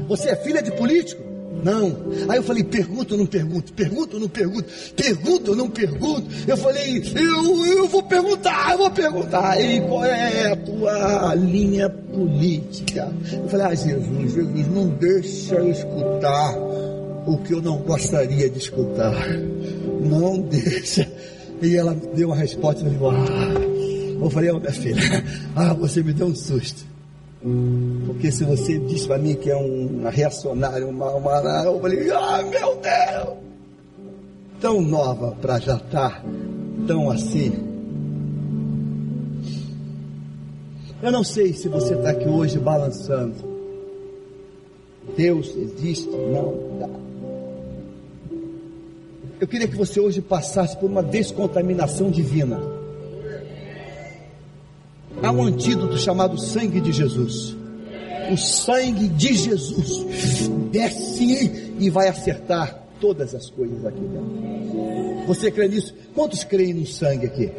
[0.07, 1.21] Você é filha de político?
[1.63, 1.97] Não.
[2.29, 3.73] Aí eu falei, pergunta ou não pergunto?
[3.73, 4.65] Pergunta ou não pergunto?
[4.95, 6.27] Pergunta ou não pergunto?
[6.47, 9.59] Eu falei, eu, eu vou perguntar, eu vou perguntar.
[9.59, 13.11] E qual é a tua linha política?
[13.31, 16.55] Eu falei, ah, Jesus, Jesus, não deixa eu escutar
[17.25, 19.13] o que eu não gostaria de escutar.
[20.01, 21.09] Não deixa.
[21.61, 23.77] E ela deu uma resposta e falou, ah.
[24.19, 25.23] Eu falei, oh, minha filha,
[25.55, 26.96] ah, você me deu um susto.
[28.05, 32.43] Porque se você diz para mim que é um reacionário, uma, uma, eu falei, ah,
[32.43, 33.37] meu Deus!
[34.59, 36.23] Tão nova para já estar tá
[36.87, 37.53] tão assim.
[41.01, 43.35] Eu não sei se você está aqui hoje balançando.
[45.15, 46.09] Deus existe?
[46.09, 46.89] Não dá.
[49.39, 52.76] Eu queria que você hoje passasse por uma descontaminação divina.
[55.21, 57.55] Há um antídoto chamado sangue de Jesus.
[58.31, 60.05] O sangue de Jesus
[60.71, 65.27] desce e vai acertar todas as coisas aqui dentro.
[65.27, 65.93] Você crê nisso?
[66.13, 67.51] Quantos creem no sangue aqui?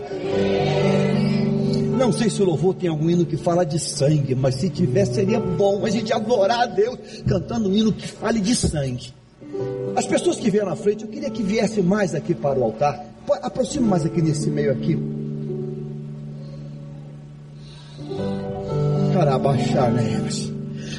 [1.99, 5.05] Não sei se o louvor tem algum hino que fala de sangue, mas se tiver
[5.05, 9.13] seria bom a gente adorar a Deus cantando um hino que fale de sangue.
[9.97, 13.05] As pessoas que vieram à frente, eu queria que viessem mais aqui para o altar.
[13.43, 14.97] Aproxime mais aqui nesse meio aqui.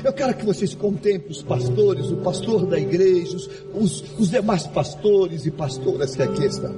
[0.04, 3.36] Eu quero que vocês contemplem os pastores, o pastor da igreja,
[3.74, 6.74] os, os demais pastores e pastoras que aqui estão.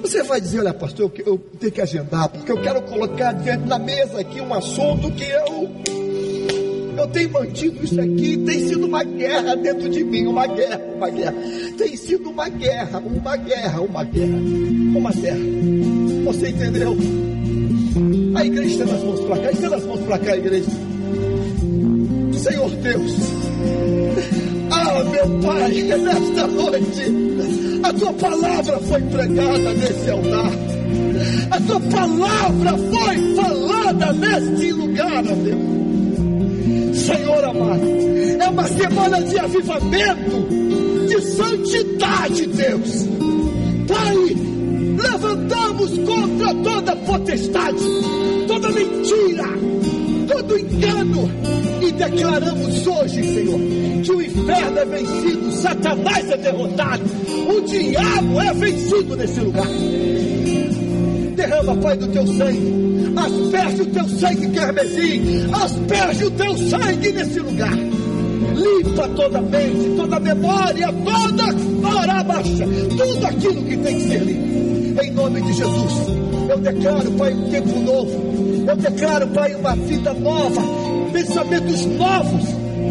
[0.00, 3.64] Você vai dizer, olha pastor, eu, eu tenho que agendar, porque eu quero colocar diante
[3.64, 5.70] da mesa aqui um assunto que eu,
[6.98, 11.10] eu tenho mantido isso aqui, tem sido uma guerra dentro de mim, uma guerra, uma
[11.10, 11.34] guerra.
[11.76, 14.36] Tem sido uma guerra, uma guerra, uma guerra,
[14.94, 15.38] uma guerra.
[16.24, 16.96] Você entendeu?
[18.44, 20.70] Igreja está nas mãos para cá, está nas mãos para cá, igreja.
[22.34, 23.12] Senhor Deus,
[24.70, 30.52] ah, meu Pai, nesta noite, a tua palavra foi pregada nesse altar,
[31.50, 36.98] a tua palavra foi falada neste lugar, Deus.
[36.98, 37.82] Senhor amado,
[38.40, 40.48] é uma semana de avivamento,
[41.08, 43.08] de santidade, Deus.
[43.88, 44.36] Pai,
[44.98, 47.84] levantamos contra toda potestade,
[48.46, 49.44] toda mentira,
[50.28, 51.30] todo engano
[51.80, 53.60] e declaramos hoje, Senhor,
[54.02, 57.02] que o inferno é vencido, Satanás é derrotado,
[57.48, 59.68] o diabo é vencido nesse lugar.
[61.36, 67.40] Derrama, Pai, do teu sangue, asperge o teu sangue carmesim, asperge o teu sangue nesse
[67.40, 67.76] lugar.
[68.54, 72.64] Limpa toda a mente, toda a memória, toda a baixa,
[72.96, 75.02] tudo aquilo que tem que ser limpo.
[75.02, 75.92] Em nome de Jesus,
[76.54, 78.68] eu declaro, Pai, um tempo novo.
[78.68, 80.62] Eu declaro, Pai, uma vida nova,
[81.12, 82.44] pensamentos novos,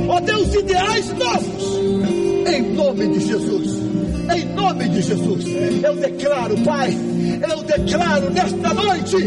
[0.10, 1.64] ó Deus, ideais novos.
[2.46, 3.84] Em nome de Jesus.
[4.36, 5.46] Em nome de Jesus,
[5.84, 6.98] eu declaro, Pai,
[7.50, 9.18] eu declaro nesta noite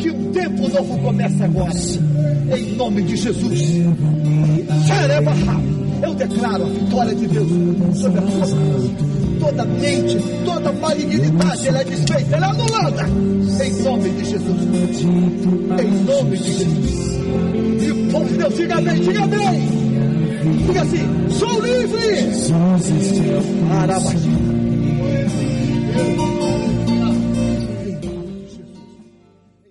[0.00, 1.72] que um tempo novo começa agora.
[2.56, 3.60] Em nome de Jesus.
[6.02, 7.48] Eu declaro a vitória de Deus
[7.98, 9.11] sobre a tua vida
[9.42, 13.08] toda mente, toda malignidade, ela é desfeita, ela é anulada.
[13.64, 14.62] Em nome de Jesus.
[15.02, 17.12] Em nome de Jesus.
[17.82, 19.68] E o povo de Deus diga amém, diga amém.
[20.66, 22.16] Diga assim, sou livre.
[22.30, 22.52] Jesus
[23.18, 24.32] é Arabati.